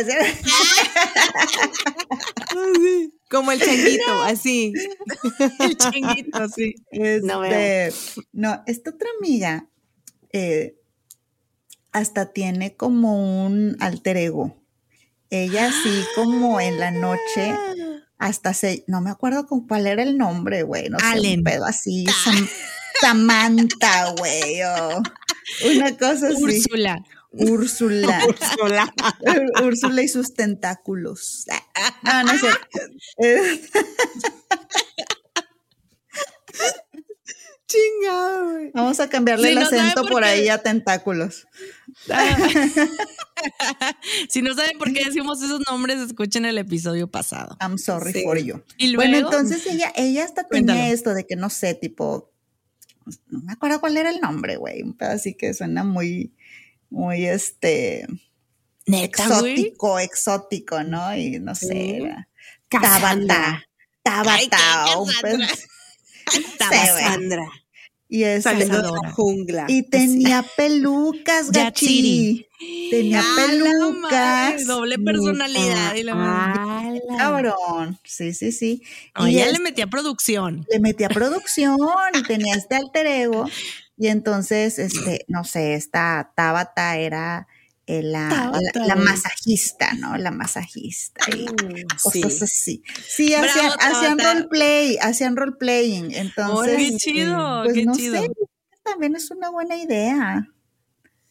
[3.31, 4.73] como el changuito, así.
[5.61, 6.75] El changuito, así.
[7.23, 7.43] no,
[8.33, 9.69] no, esta otra amiga
[10.33, 10.77] eh,
[11.93, 14.57] hasta tiene como un alter ego.
[15.31, 17.55] Ella sí como en la noche
[18.19, 21.65] hasta se, no me acuerdo con cuál era el nombre, güey, no sé, un pedo
[21.65, 22.05] así,
[23.01, 24.61] Samantha, güey,
[25.65, 26.43] una cosa así.
[26.43, 27.05] Úrsula.
[27.31, 28.21] Úrsula.
[28.27, 28.95] Úrsula.
[29.63, 31.45] Úrsula y sus tentáculos.
[32.03, 32.49] No, no sé.
[37.67, 38.71] Chingado, güey.
[38.73, 41.47] Vamos a cambiarle el acento por, ahí a tentáculos.
[44.29, 47.57] si no saben por qué decimos esos nombres, escuchen el episodio pasado.
[47.61, 48.63] I'm sorry for you.
[48.97, 52.33] bueno, entonces ella, ella hasta tenía esto de que no sé, tipo,
[53.29, 54.83] no me acuerdo cuál era el nombre, güey.
[54.83, 56.35] Un así que suena muy,
[56.91, 58.07] muy este.
[58.87, 61.17] exótico, exótico, ¿no?
[61.17, 62.15] Y no sé.
[62.69, 63.65] Tabata.
[64.03, 64.99] Tabata.
[64.99, 65.13] un
[66.59, 67.49] Sandra.
[68.09, 68.45] Y es
[69.15, 69.67] jungla.
[69.69, 72.47] Y tenía pelucas, Gachi.
[72.91, 74.67] Tenía pelucas.
[74.67, 75.95] doble personalidad.
[75.95, 77.99] Y la Cabrón.
[78.05, 78.83] Sí, sí, sí.
[79.21, 80.67] y ella le metía producción.
[80.71, 81.79] Le metía producción
[82.15, 83.45] y tenía este alter ego.
[83.99, 87.47] Y entonces, este, no sé, esta Tabata era
[87.89, 90.19] eh, la, la, masajista, ¿no?
[90.19, 91.47] La masajista y
[92.03, 92.83] cosas así.
[93.07, 96.13] Sí, hacían, hacían roleplay, hacían roleplaying.
[96.13, 98.21] Entonces, qué chido, pues qué no chido.
[98.21, 98.29] Sé,
[98.85, 100.47] también es una buena idea.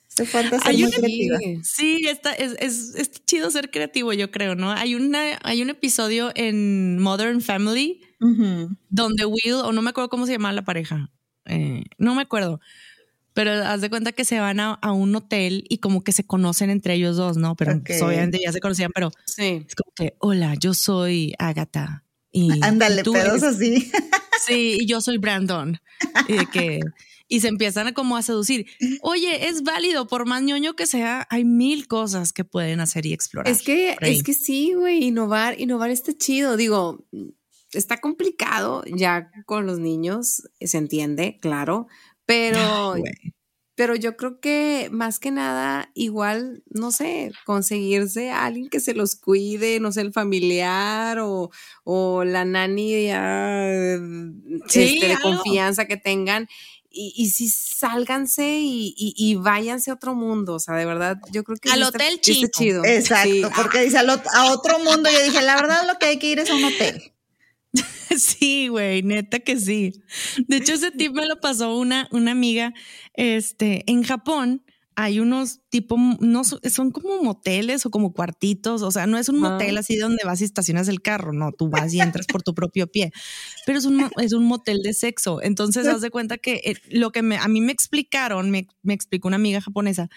[0.08, 1.38] Se falta ser muy creativa.
[1.62, 4.72] Sí, está, es, es, es, chido ser creativo, yo creo, ¿no?
[4.72, 8.02] Hay, una, hay un episodio en Modern Family
[8.90, 11.12] donde Will, o no me acuerdo cómo se llamaba la pareja,
[11.46, 12.60] eh, no me acuerdo,
[13.38, 16.72] pero haz de cuenta que se van a, un hotel y como que se conocen
[16.72, 17.56] entre ellos dos, ¿no?
[17.56, 19.64] Pero pues, obviamente ya se conocían, pero sí.
[19.68, 22.04] es como que, hola, yo soy Agatha.
[22.32, 23.92] Y, Ándale, pedos así.
[24.48, 25.80] Sí, y yo soy Brandon.
[26.28, 26.80] Y de que
[27.28, 28.66] y se empiezan a como a seducir.
[29.02, 33.14] Oye, es válido, por más ñoño que sea, hay mil cosas que pueden hacer y
[33.14, 33.52] explorar.
[33.52, 36.58] Es que, es que sí, güey, innovar, innovar está chido.
[36.58, 37.06] Digo,
[37.74, 41.88] está complicado ya con los niños, se entiende, claro,
[42.28, 42.96] pero,
[43.76, 48.94] pero yo creo que más que nada, igual, no sé, conseguirse a alguien que se
[48.94, 51.50] los cuide, no sé, el familiar o,
[51.84, 53.70] o la nani ya,
[54.68, 56.48] este, de confianza que tengan
[56.90, 60.56] y, y sí sálganse y, y, váyanse a otro mundo.
[60.56, 62.84] O sea, de verdad, yo creo que al hotel chido.
[62.84, 65.10] Exacto, porque dice a otro mundo.
[65.10, 67.14] Yo dije, la verdad, lo que hay que ir es a un hotel.
[68.18, 70.02] Sí, güey, neta que sí.
[70.48, 72.74] De hecho, ese tip me lo pasó una, una amiga
[73.14, 74.64] este, en Japón
[75.00, 79.38] hay unos tipo, no son como moteles o como cuartitos, o sea, no es un
[79.38, 82.56] motel así donde vas y estacionas el carro, no, tú vas y entras por tu
[82.56, 83.12] propio pie,
[83.68, 85.40] pero es un, es un motel de sexo.
[85.44, 88.96] Entonces, haz de cuenta que eh, lo que me, a mí me explicaron, me, me
[88.96, 90.10] explicó una amiga japonesa,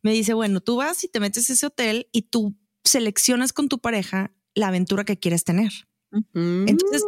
[0.00, 3.68] me dice, bueno, tú vas y te metes a ese hotel y tú seleccionas con
[3.68, 5.72] tu pareja la aventura que quieres tener.
[6.34, 7.04] Entonces,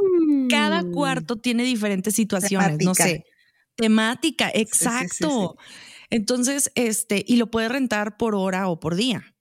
[0.49, 0.93] cada mm.
[0.93, 3.25] cuarto tiene diferentes situaciones, no sé,
[3.77, 5.57] temática, exacto.
[6.11, 9.35] Entonces, este, y lo puede rentar por hora o por día.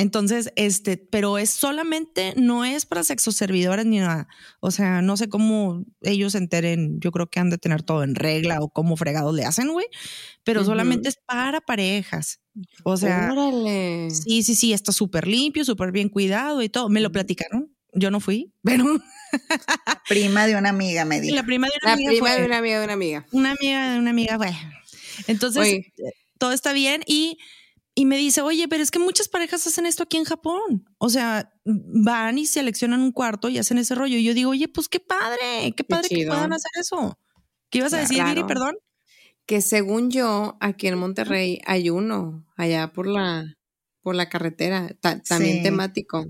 [0.00, 4.28] Entonces, este, pero es solamente, no es para sexo servidores ni nada.
[4.60, 6.98] O sea, no sé cómo ellos se enteren.
[7.00, 9.84] Yo creo que han de tener todo en regla o cómo fregados le hacen, güey.
[10.42, 12.40] Pero solamente es para parejas.
[12.82, 13.30] O sea,
[14.08, 16.88] sí, sí, sí, está súper limpio, súper bien cuidado y todo.
[16.88, 17.70] Me lo platicaron.
[17.92, 18.84] Yo no fui, pero.
[20.08, 21.34] prima de una amiga me dijo.
[21.34, 22.10] La prima de una amiga.
[22.10, 23.26] Prima de una amiga de una amiga.
[23.32, 24.54] Una amiga de una amiga, güey.
[25.26, 25.86] Entonces,
[26.38, 27.38] todo está bien y,
[27.94, 30.88] y me dice, oye, pero es que muchas parejas hacen esto aquí en Japón.
[30.98, 34.16] O sea, van y seleccionan un cuarto y hacen ese rollo.
[34.16, 37.18] Y yo digo, oye, pues qué padre, qué padre que puedan hacer eso.
[37.68, 38.76] ¿Qué ibas a decir, Viri, perdón?
[39.46, 43.56] Que según yo, aquí en Monterrey hay uno, allá por la,
[44.02, 46.26] por la carretera, también temático.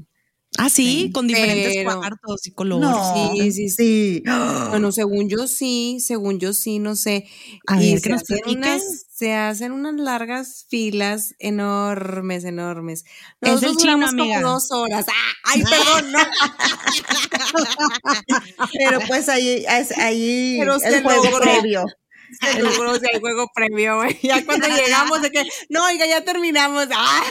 [0.62, 3.00] Ah, sí, con diferentes cuartos y colores.
[3.34, 4.22] sí, sí, sí.
[4.68, 7.26] Bueno, según yo sí, según yo sí, no sé.
[7.80, 13.06] y se, hacen unas, se hacen unas largas filas enormes, enormes.
[13.40, 15.06] Nosotros es el como dos horas.
[15.08, 15.32] ¡Ah!
[15.44, 16.12] ¡Ay, perdón!
[16.12, 16.18] No.
[18.78, 21.86] Pero pues ahí, ahí Pero el juego previo
[23.00, 24.18] se el juego previo, güey.
[24.22, 26.88] Ya cuando llegamos de que, no, oiga, ya terminamos.
[26.94, 27.22] ¡Ah!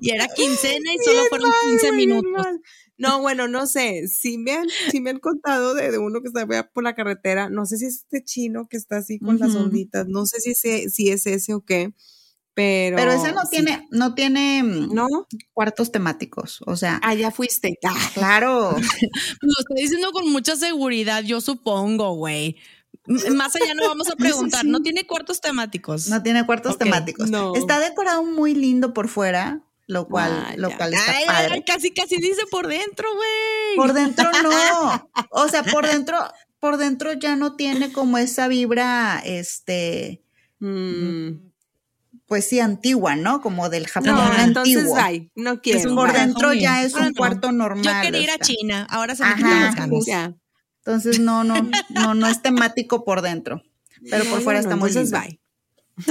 [0.00, 2.46] y era quincena y solo fueron 15 minutos.
[2.96, 4.06] No, bueno, no sé.
[4.08, 7.50] Si me han, si me han contado de, uno que está por la carretera.
[7.50, 10.06] No sé si es este chino que está así con las onditas.
[10.06, 11.92] No sé si, es, si es ese o qué.
[12.54, 15.08] Pero, pero ese no tiene, no tiene mm, ¿no?
[15.52, 16.60] cuartos temáticos.
[16.66, 17.00] O sea.
[17.02, 17.78] Ah, ya fuiste.
[17.84, 18.70] Ah, claro.
[19.40, 22.56] Lo estoy diciendo con mucha seguridad, yo supongo, güey.
[23.06, 24.64] Más allá no vamos a preguntar.
[24.64, 26.08] No tiene cuartos temáticos.
[26.08, 27.28] No tiene cuartos temáticos.
[27.56, 31.64] Está decorado muy lindo por fuera, lo cual, lo cual está padre.
[31.66, 33.76] casi, casi dice por dentro, güey.
[33.76, 35.10] Por dentro no.
[35.30, 36.18] O sea, por dentro,
[36.60, 40.22] por dentro ya no tiene como esa vibra, este.
[40.60, 41.43] Mm
[42.34, 43.40] pues sí, antigua, ¿no?
[43.40, 44.42] Como del Japón no, antiguo.
[44.44, 45.94] Entonces, no quiero.
[45.94, 47.84] por dentro ya es un cuarto normal.
[47.84, 50.34] Yo quería ir a China, ahora se me quitan las ganas.
[50.78, 53.62] Entonces, no, no, no, no es temático por dentro,
[54.10, 55.16] pero por fuera está muy lindo.
[55.16, 55.40] Bye.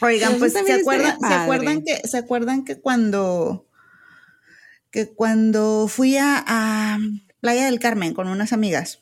[0.00, 3.66] Oigan, pues se acuerdan, se acuerdan que, se acuerdan que cuando
[4.90, 6.98] que cuando fui a, a
[7.40, 9.00] Playa del Carmen con unas amigas,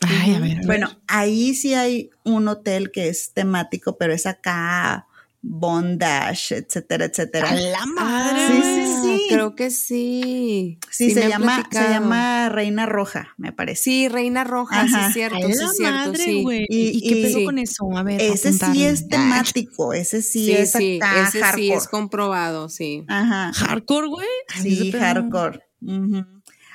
[0.00, 5.06] Ay, a ver, bueno, ahí sí hay un hotel que es temático, pero es acá
[5.42, 7.54] bondage, etcétera, etcétera.
[7.54, 8.46] la madre!
[8.46, 9.26] sí, sí, sí.
[9.30, 10.78] Creo que sí.
[10.90, 13.82] Sí, se, llama, se llama Reina Roja, me parece.
[13.82, 16.44] Sí, Reina Roja, sí es cierto, sí es cierto, madre, sí.
[16.68, 17.96] ¿Y, qué pedo con eso?
[17.96, 23.04] A ver, Ese sí es temático, ese sí, es sí, ese sí es comprobado, sí.
[23.08, 23.52] Ajá.
[23.54, 24.28] ¿Hardcore, güey?
[24.60, 25.60] Sí, hardcore.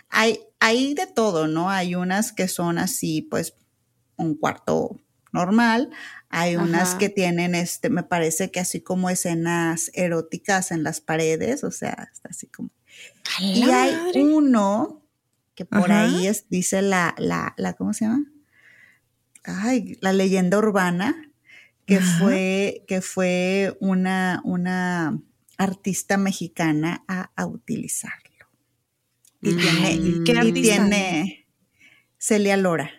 [0.10, 1.70] Hay, hay de todo, ¿no?
[1.70, 3.54] Hay unas que son así, pues,
[4.16, 5.00] un cuarto
[5.32, 5.92] normal.
[6.30, 11.64] Hay unas que tienen, este, me parece que así como escenas eróticas en las paredes,
[11.64, 12.72] o sea, está así como.
[13.40, 15.04] Y hay uno
[15.54, 18.26] que por ahí es, dice la, la, la, ¿cómo se llama?
[19.44, 21.32] Ay, la leyenda urbana,
[21.86, 25.22] que fue, que fue una, una
[25.58, 28.25] artista mexicana a, a utilizar
[29.46, 31.48] y tiene, y tiene
[32.18, 32.92] Celia Lora.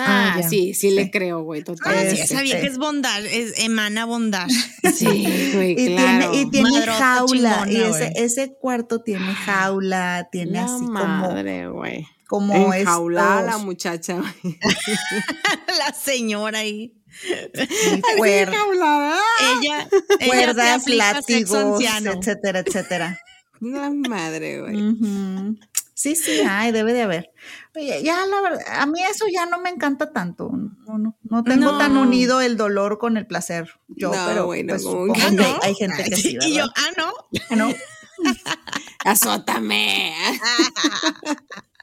[0.00, 2.20] Ah, sí, sí, le creo, güey, totalmente.
[2.20, 4.46] Ah, esa vieja es bondad, es, emana bondad.
[4.94, 6.30] Sí, güey, Y claro.
[6.30, 7.64] tiene, y tiene Madrota jaula.
[7.66, 12.06] chingona, y ese, ese cuarto tiene jaula, tiene La así madre, güey.
[12.26, 14.58] como, como Enjaulada la muchacha, güey.
[15.78, 16.94] la señora ahí.
[18.18, 19.18] cuer- Enjaulada.
[19.62, 19.88] Ella,
[20.20, 23.18] ella cuerdas, sexo látigos, etcétera, etcétera.
[23.60, 25.56] La madre, güey.
[25.94, 27.30] Sí, sí, hay, debe de haber.
[27.74, 30.50] Oye, ya la verdad, a mí eso ya no me encanta tanto.
[30.52, 31.78] No, no, no tengo No.
[31.78, 33.70] tan unido el dolor con el placer.
[33.88, 35.42] Yo, No, pero güey, no, pues, como que no.
[35.42, 37.12] hay, hay gente que sí, Y yo, ah, no.
[37.50, 37.72] Ah, ¿no?
[39.04, 40.12] Azótame.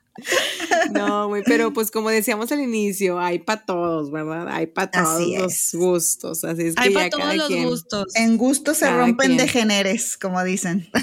[0.91, 4.47] No, güey, pero pues como decíamos al inicio, hay para todos, ¿verdad?
[4.49, 5.69] Hay para todos Así los es.
[5.75, 7.67] gustos, así es que Hay para todos los quien.
[7.67, 8.05] gustos.
[8.15, 9.37] En gusto se rompen quien.
[9.37, 10.89] de géneres, como dicen.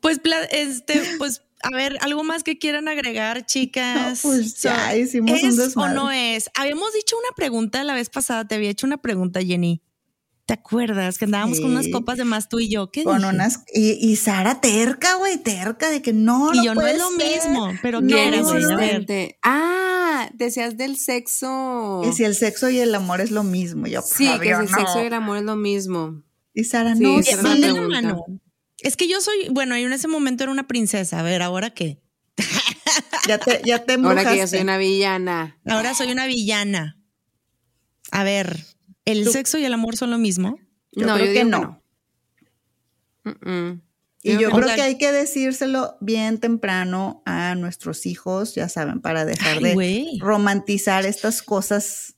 [0.00, 0.20] Pues,
[0.52, 4.24] este, pues, a ver, algo más que quieran agregar, chicas.
[4.24, 5.94] No, pues ya hicimos un ¿Es o desmadre.
[5.94, 6.48] no es?
[6.54, 9.82] Habíamos dicho una pregunta la vez pasada, te había hecho una pregunta, Jenny.
[10.48, 12.90] ¿Te acuerdas que andábamos con unas copas de más tú y yo?
[12.90, 13.28] ¿Qué Con dije?
[13.28, 13.64] unas.
[13.74, 16.54] Y, y Sara terca, güey, terca de que no.
[16.54, 17.50] Y no yo no puede es lo ser.
[17.50, 18.64] mismo, pero No, ¿qué era, güey?
[18.64, 18.78] A ver.
[18.78, 19.38] resistente.
[19.42, 22.00] Ah, decías del sexo.
[22.08, 23.86] Y si el sexo y el amor es lo mismo.
[23.88, 24.78] Yo, Sí, que Fabio, el no.
[24.78, 26.22] sexo y el amor es lo mismo.
[26.54, 27.20] Y Sara, Sí, no.
[27.20, 28.24] la Van de la mano.
[28.78, 31.20] Es que yo soy, bueno, yo en ese momento era una princesa.
[31.20, 32.00] A ver, ¿ahora qué?
[33.26, 35.58] Ya te, ya te Ahora que ya soy una villana.
[35.66, 36.98] Ahora soy una villana.
[38.12, 38.64] A ver,
[39.12, 40.58] ¿el Tú- sexo y el amor son lo mismo?
[40.92, 41.82] Yo no, creo yo que digo no.
[43.24, 43.82] que no.
[44.22, 49.24] Y yo creo que hay que decírselo bien temprano a nuestros hijos, ya saben, para
[49.24, 52.16] dejar Ay, de romantizar estas cosas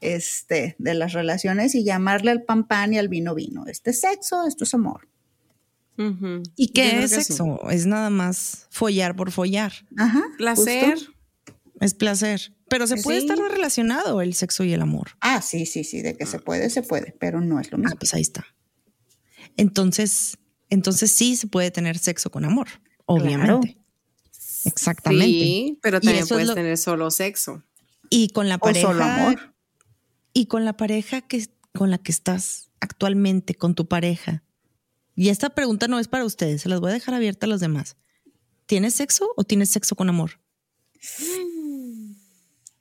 [0.00, 3.64] este, de las relaciones y llamarle al pan pan y al vino vino.
[3.66, 5.08] Este es sexo, esto es amor.
[6.56, 7.24] ¿Y qué es que sí.
[7.24, 7.70] sexo?
[7.70, 9.72] Es nada más follar por follar.
[9.96, 10.24] Ajá.
[10.36, 10.94] Placer.
[10.94, 11.12] justo.
[11.80, 12.52] Es placer.
[12.68, 13.26] Pero se puede Sí.
[13.28, 15.10] estar relacionado el sexo y el amor.
[15.20, 17.80] Ah, sí, sí, sí, de que se puede, se puede, pero no es lo Ah,
[17.80, 17.96] mismo.
[17.98, 18.46] pues ahí está.
[19.56, 20.38] Entonces,
[20.70, 22.68] entonces sí se puede tener sexo con amor,
[23.04, 23.78] obviamente.
[24.64, 25.26] Exactamente.
[25.26, 27.62] Sí, pero también puedes lo- tener solo sexo.
[28.10, 28.86] Y con la O pareja.
[28.88, 29.54] solo amor.
[30.32, 34.42] Y con la pareja que con la que estás actualmente, con tu pareja.
[35.14, 37.60] Y esta pregunta no es para ustedes, se las voy a dejar abierta a los
[37.60, 37.96] demás.
[38.66, 40.40] ¿Tienes sexo o tienes sexo con amor?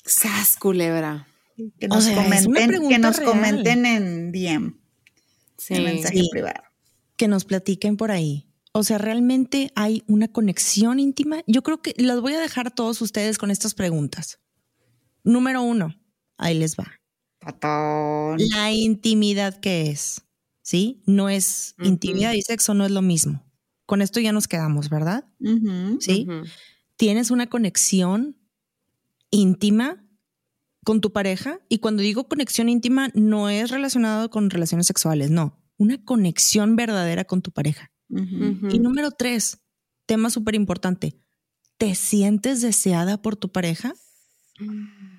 [0.05, 1.27] Sas, culebra.
[1.79, 3.29] Que O nos sea, es una comenten, pregunta que nos real.
[3.31, 4.73] comenten en DM,
[5.57, 5.73] Sí.
[5.75, 6.29] en mensaje Sí.
[6.31, 6.61] privado.
[7.17, 8.45] que nos platiquen por ahí.
[8.73, 11.37] O sea, realmente hay una conexión íntima.
[11.47, 14.39] Yo creo que las voy a dejar a todos ustedes con estas preguntas.
[15.23, 15.95] Número uno,
[16.37, 16.91] ahí les va.
[17.39, 18.37] Patón.
[18.51, 20.23] La intimidad que es,
[20.61, 21.01] ¿sí?
[21.05, 23.45] No es intimidad y sexo no es lo mismo.
[23.85, 25.23] Con esto ya nos quedamos, ¿verdad?
[26.01, 26.27] ¿Sí?
[26.97, 28.35] Tienes una conexión
[29.31, 30.01] íntima
[30.83, 35.61] con tu pareja y cuando digo conexión íntima no es relacionado con relaciones sexuales, no,
[35.77, 37.91] una conexión verdadera con tu pareja.
[38.09, 39.59] Y número tres,
[40.05, 41.19] tema súper importante,
[41.77, 43.93] ¿te sientes deseada por tu pareja?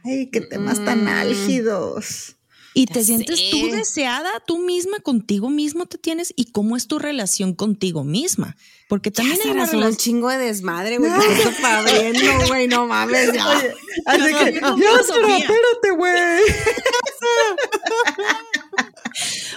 [0.04, 1.08] Ay, qué temas tan Mm.
[1.08, 2.36] álgidos.
[2.78, 3.76] ¿Y Ya te sientes tú sé.
[3.76, 6.34] deseada tú misma contigo mismo te tienes?
[6.36, 8.54] ¿Y cómo es tu relación contigo misma?
[8.88, 11.10] Porque Ya también hay una Sara, son un chingo de desmadre, güey.
[11.10, 12.68] abriendo, güey.
[12.68, 13.48] No mames, ya.
[13.48, 13.72] Oye,
[14.04, 16.12] así No, que, no, ya, espérate, güey.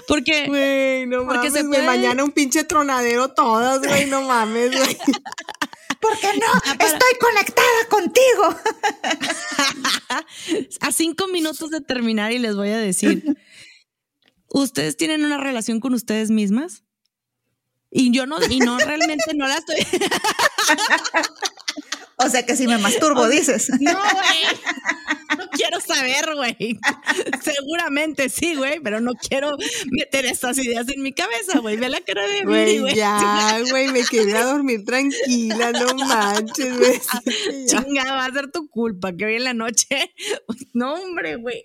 [0.08, 4.06] Porque Güey, no Porque mames, se puede- Mañana un pinche tronadero todas, güey.
[4.08, 4.98] No mames, güey.
[6.02, 8.56] Porque no, Ah, para- estoy conectada contigo.
[10.82, 13.24] a cinco minutos de terminar y les voy a decir,
[14.48, 16.84] ¿ustedes tienen una relación con ustedes mismas?
[17.92, 19.78] Y yo no, y no realmente no la estoy.
[22.20, 23.70] O sea que si me masturbo, dices.
[23.80, 24.60] No, güey.
[25.38, 26.80] No quiero saber, güey.
[27.42, 29.56] Seguramente sí, güey, pero no quiero
[29.92, 31.78] meter estas ideas en mi cabeza, güey.
[31.78, 33.88] Ve la cara de Viri, Güey, ya, güey.
[33.90, 35.72] Me quería dormir tranquila.
[35.72, 37.00] No manches, güey.
[37.24, 37.84] Sí, ya.
[37.84, 39.88] Chinga, va a ser tu culpa que hoy en la noche.
[40.74, 41.64] No, hombre, güey.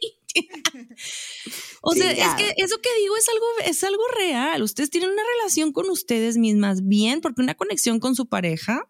[1.82, 4.62] O Sí, sea, es que eso que digo es algo, es algo real.
[4.62, 8.88] Ustedes tienen una relación con ustedes mismas bien, porque una conexión con su pareja,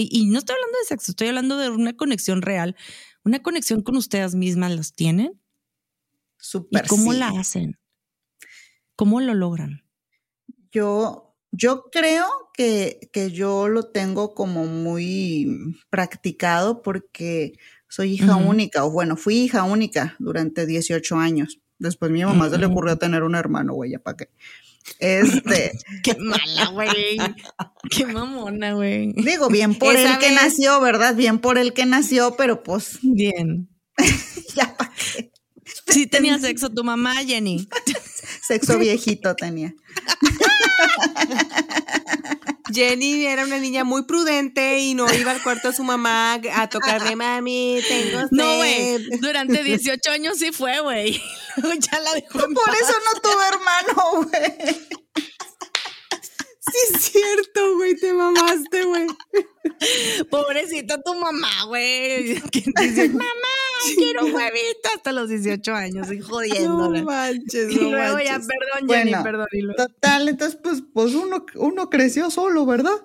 [0.00, 2.76] y, y no estoy hablando de sexo, estoy hablando de una conexión real.
[3.24, 5.32] Una conexión con ustedes mismas las tienen.
[5.32, 5.40] ¿Y
[6.38, 7.18] Súper cómo sí.
[7.18, 7.78] la hacen?
[8.94, 9.82] ¿Cómo lo logran?
[10.70, 18.84] Yo, yo creo que, que yo lo tengo como muy practicado porque soy hija única,
[18.84, 21.60] o bueno, fui hija única durante 18 años.
[21.78, 24.30] Después mi mamá se le ocurrió tener un hermano, güey, ya para qué.
[24.98, 25.72] Este.
[26.02, 27.18] Qué mala, güey.
[27.90, 29.12] Qué mamona, güey.
[29.14, 31.14] Digo, bien por el que nació, ¿verdad?
[31.14, 32.98] Bien por el que nació, pero pues.
[33.02, 33.68] Bien.
[34.56, 35.32] ya para qué.
[35.88, 37.68] Sí tenía sexo tu mamá, Jenny.
[38.46, 39.74] sexo viejito tenía.
[42.72, 46.68] Jenny era una niña muy prudente y no iba al cuarto de su mamá a
[46.68, 48.28] tocarle, mami, tengo sed.
[48.30, 48.98] No, güey.
[49.20, 51.20] Durante 18 años sí fue, güey.
[51.80, 52.38] ya la dejó.
[52.38, 54.86] Por eso no tuve hermano, güey.
[56.76, 59.06] Sí, es cierto, güey, te mamaste, güey.
[60.30, 62.34] Pobrecita tu mamá, güey.
[63.12, 63.54] mamá,
[63.96, 67.00] quiero huevito hasta los 18 años, y jodiéndola.
[67.00, 69.46] No manches, y luego ya, perdón, Jenny, perdón.
[69.76, 72.96] Total, entonces, pues, pues uno, uno creció solo, ¿verdad?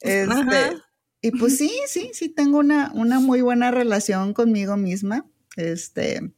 [0.00, 0.78] Este,
[1.20, 5.26] y pues sí, sí, sí, tengo una, una muy buena relación conmigo misma.
[5.56, 6.32] Este,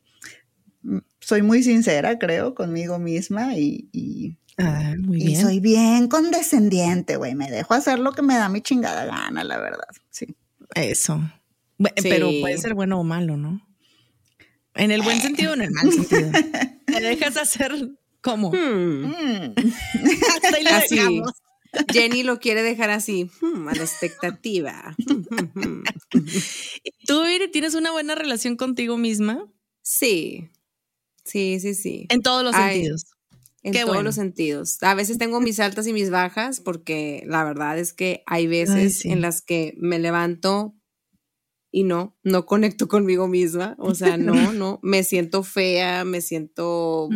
[1.20, 5.30] soy muy sincera, creo, conmigo misma y Ah, muy bien.
[5.30, 7.34] Y soy bien condescendiente, güey.
[7.34, 9.88] Me dejo hacer lo que me da mi chingada gana, la verdad.
[10.10, 10.36] Sí.
[10.74, 11.20] Eso.
[12.02, 13.66] Pero puede ser bueno o malo, ¿no?
[14.74, 16.30] En el buen sentido o en el mal sentido.
[16.86, 17.72] Te dejas hacer
[18.20, 18.52] como.
[18.52, 19.54] Hmm.
[20.44, 20.66] Hmm.
[20.72, 21.22] así.
[21.92, 24.94] Jenny lo quiere dejar así, hmm, a la expectativa.
[27.06, 29.44] ¿Tú, tienes una buena relación contigo misma?
[29.82, 30.48] Sí.
[31.24, 32.06] Sí, sí, sí.
[32.10, 33.13] En todos los sentidos
[33.64, 34.80] en todos los sentidos.
[34.82, 39.04] A veces tengo mis altas y mis bajas porque la verdad es que hay veces
[39.06, 40.74] en las que me levanto
[41.70, 43.74] y no, no conecto conmigo misma.
[43.78, 47.08] O sea, no, no, me siento fea, me siento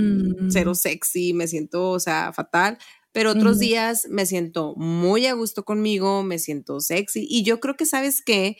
[0.48, 0.74] cero mm.
[0.74, 2.78] sexy, me siento, o sea, fatal.
[3.12, 7.26] Pero otros días me siento muy a gusto conmigo, me siento sexy.
[7.28, 8.56] Y yo creo que, ¿sabes qué?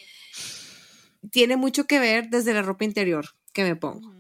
[1.31, 4.18] Tiene mucho que ver desde la ropa interior que me pongo.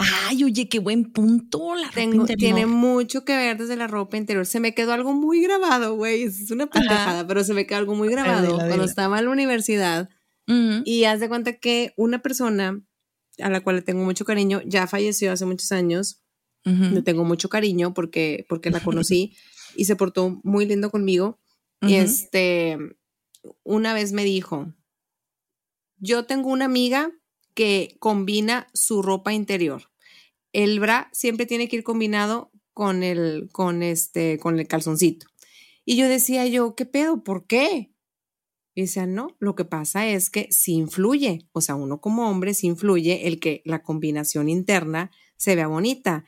[0.00, 1.74] Ay, oye, qué buen punto.
[1.74, 4.46] La Tengo, Tiene mucho que ver desde la ropa interior.
[4.46, 6.22] Se me quedó algo muy grabado, güey.
[6.22, 10.08] Es una pendejada, pero se me quedó algo muy grabado cuando estaba en la universidad.
[10.84, 12.82] Y haz de cuenta que una persona
[13.38, 16.22] a la cual le tengo mucho cariño ya falleció hace muchos años.
[16.64, 19.36] Le tengo mucho cariño porque, porque la conocí
[19.76, 21.38] y se portó muy lindo conmigo.
[21.82, 22.78] Y este,
[23.64, 24.74] una vez me dijo,
[25.98, 27.10] yo tengo una amiga
[27.54, 29.89] que combina su ropa interior
[30.52, 35.26] el bra siempre tiene que ir combinado con el, con este, con el calzoncito.
[35.84, 37.22] Y yo decía yo, ¿qué pedo?
[37.22, 37.92] ¿Por qué?
[38.74, 42.54] Y decía, no, lo que pasa es que sí influye, o sea, uno como hombre
[42.54, 46.24] sí influye el que la combinación interna se vea bonita.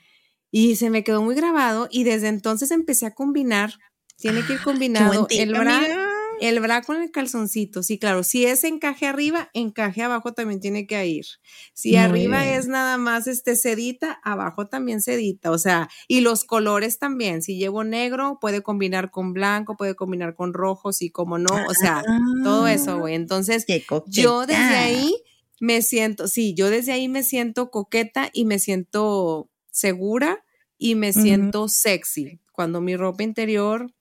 [0.51, 3.79] Y se me quedó muy grabado y desde entonces empecé a combinar,
[4.17, 6.02] tiene que ir ah, combinado el bra
[6.43, 8.25] el bra con el calzoncito, sí, claro.
[8.25, 11.25] Si es encaje arriba, encaje abajo también tiene que ir.
[11.73, 15.53] Si arriba es nada más este sedita, abajo también sedita.
[15.53, 17.43] O sea, y los colores también.
[17.43, 21.55] Si llevo negro, puede combinar con blanco, puede combinar con rojo, sí, como no.
[21.69, 22.03] O sea,
[22.43, 22.95] todo eso, ah.
[22.95, 23.15] güey.
[23.15, 23.65] Entonces,
[24.09, 25.15] yo desde ahí
[25.61, 30.45] me siento, sí, yo desde ahí me siento coqueta y me siento segura
[30.77, 32.41] y me siento sexy.
[32.51, 33.95] Cuando mi ropa interior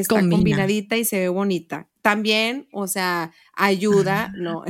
[0.00, 1.88] está combinadita y se ve bonita.
[2.02, 4.64] También, o sea, ayuda, no,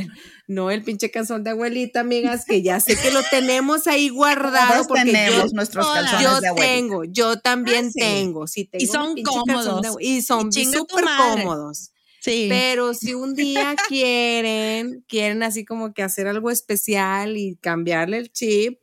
[0.46, 4.86] no el pinche calzón de abuelita, amigas, que ya sé que lo tenemos ahí guardado.
[4.88, 6.74] porque tenemos nuestros calzones yo de abuelita.
[6.74, 8.82] tengo, yo también ah, tengo, sí, tengo.
[8.82, 9.96] Y son cómodos.
[10.00, 11.90] y son súper cómodos.
[12.20, 12.46] Sí.
[12.48, 18.32] Pero si un día quieren, quieren así como que hacer algo especial y cambiarle el
[18.32, 18.80] chip,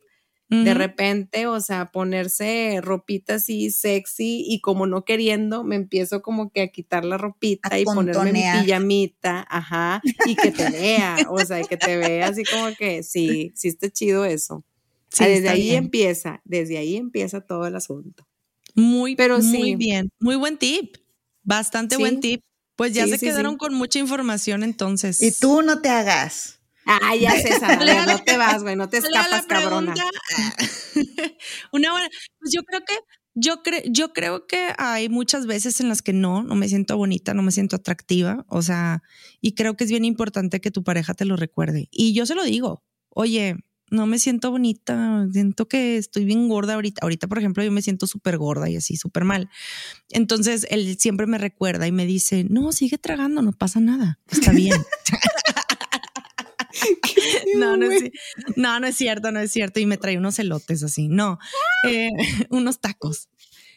[0.62, 6.50] de repente, o sea, ponerse ropita así sexy y como no queriendo, me empiezo como
[6.50, 11.44] que a quitar la ropita y ponerme mi pijamita, ajá, y que te vea, o
[11.44, 14.64] sea, que te vea así como que sí, sí está chido eso.
[15.08, 18.26] Sí, desde ahí empieza, desde ahí empieza todo el asunto.
[18.74, 20.96] Muy, pero muy bien, muy buen tip,
[21.42, 22.42] bastante buen tip.
[22.76, 25.22] Pues ya se quedaron con mucha información entonces.
[25.22, 26.60] Y tú no te hagas.
[26.86, 27.50] Ah, ya sé,
[28.06, 29.94] no te vas, güey, no te escapas, cabrona.
[31.72, 32.08] Una buena,
[32.38, 32.94] pues yo creo que
[33.36, 36.96] yo, creo, yo creo que hay muchas veces en las que no, no me siento
[36.96, 39.02] bonita, no me siento atractiva, o sea,
[39.40, 41.88] y creo que es bien importante que tu pareja te lo recuerde.
[41.90, 43.56] Y yo se lo digo, oye,
[43.90, 47.00] no me siento bonita, siento que estoy bien gorda ahorita.
[47.02, 49.48] Ahorita, por ejemplo, yo me siento súper gorda y así, súper mal.
[50.10, 54.52] Entonces, él siempre me recuerda y me dice, no, sigue tragando, no pasa nada, está
[54.52, 54.80] bien.
[57.56, 58.10] no, no es,
[58.56, 59.80] no, no es cierto, no es cierto.
[59.80, 61.38] Y me trae unos elotes así, no,
[61.88, 62.10] eh,
[62.50, 63.28] unos tacos.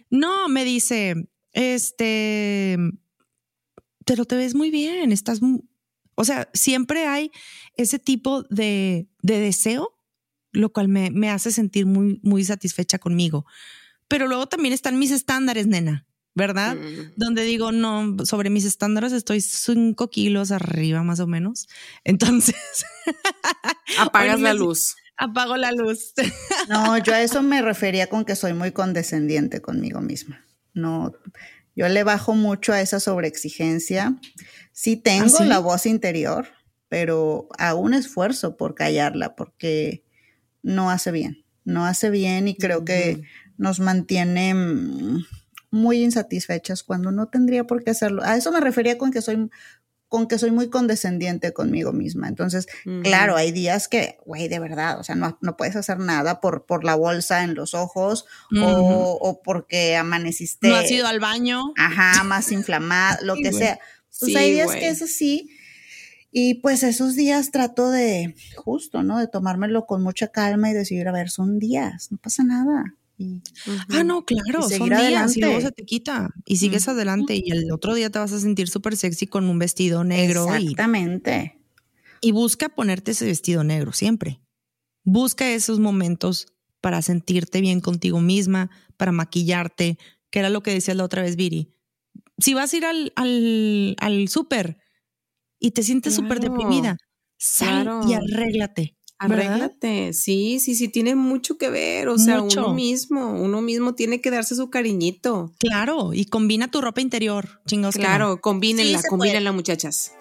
[0.10, 1.16] No, me dice,
[1.52, 2.78] este,
[4.06, 5.40] pero te ves muy bien, estás,
[6.16, 7.32] o sea, siempre hay
[7.76, 9.94] ese tipo de, de deseo,
[10.54, 13.46] lo cual me, me, hace sentir muy, muy satisfecha conmigo.
[14.08, 16.08] pero luego también están mis estándares, nena.
[16.38, 16.76] ¿Verdad?
[16.76, 17.14] Mm.
[17.16, 21.68] Donde digo, no, sobre mis estándares estoy cinco kilos arriba más o menos.
[22.04, 22.56] Entonces...
[23.98, 24.96] Apagas la luz.
[25.18, 26.14] Apago la luz.
[26.70, 30.46] no, yo a eso me refería con que soy muy condescendiente conmigo misma.
[30.76, 31.12] No,
[31.76, 34.16] yo le bajo mucho a esa sobreexigencia.
[34.72, 36.50] Sí tengo ¿Ah, la voz interior,
[36.88, 40.04] pero hago un esfuerzo por callarla porque
[40.62, 41.44] no hace bien.
[41.64, 43.24] No hace bien y creo que
[43.58, 45.26] nos mantiene mm,
[45.70, 48.24] muy insatisfechas cuando no tendría por qué hacerlo.
[48.24, 49.50] A eso me refería con que soy
[50.10, 52.30] con que soy muy condescendiente conmigo misma.
[52.30, 52.68] Entonces,
[53.04, 56.66] claro, hay días que, güey, de verdad, o sea, no, no, puedes hacer nada por,
[56.66, 58.26] por la bolsa en los ojos
[58.58, 60.70] o, o, porque amaneciste.
[60.70, 61.74] No has ido al baño.
[61.78, 63.80] Ajá, más inflamada, lo que sea.
[64.20, 65.50] Pues hay días que es así.
[66.32, 69.18] Y pues esos días trato de, justo, ¿no?
[69.18, 72.96] De tomármelo con mucha calma y decir, a ver, son días, no pasa nada.
[73.90, 77.72] Ah, no, claro, son días y luego se te quita y sigues adelante y el
[77.72, 80.54] otro día te vas a sentir súper sexy con un vestido negro.
[80.54, 81.60] Exactamente.
[82.22, 84.42] Y, busca ponerte ese vestido negro siempre.
[85.04, 86.48] Busca esos momentos
[86.82, 89.98] para sentirte bien contigo misma, para maquillarte,
[90.30, 91.74] que era lo que decías la otra vez, Viri.
[92.38, 94.78] Si vas a ir al, al, al súper
[95.60, 96.98] y te sientes súper deprimida,
[97.38, 98.97] sal y arréglate.
[99.20, 104.22] Arréglate, sí, sí, sí, tiene mucho que ver, o sea, uno mismo, uno mismo tiene
[104.22, 105.54] que darse su cariñito.
[105.58, 107.96] Claro, y combina tu ropa interior, chingos.
[107.96, 110.12] Claro, combínenla, combínenla, muchachas.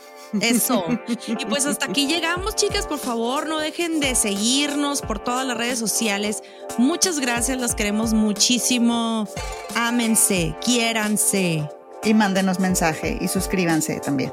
[0.40, 0.84] Eso.
[1.28, 2.86] y pues hasta aquí llegamos, chicas.
[2.86, 6.42] Por favor, no dejen de seguirnos por todas las redes sociales.
[6.78, 9.28] Muchas gracias, las queremos muchísimo.
[9.74, 11.68] Ámense, quiéranse.
[12.02, 14.32] Y mándenos mensaje y suscríbanse también.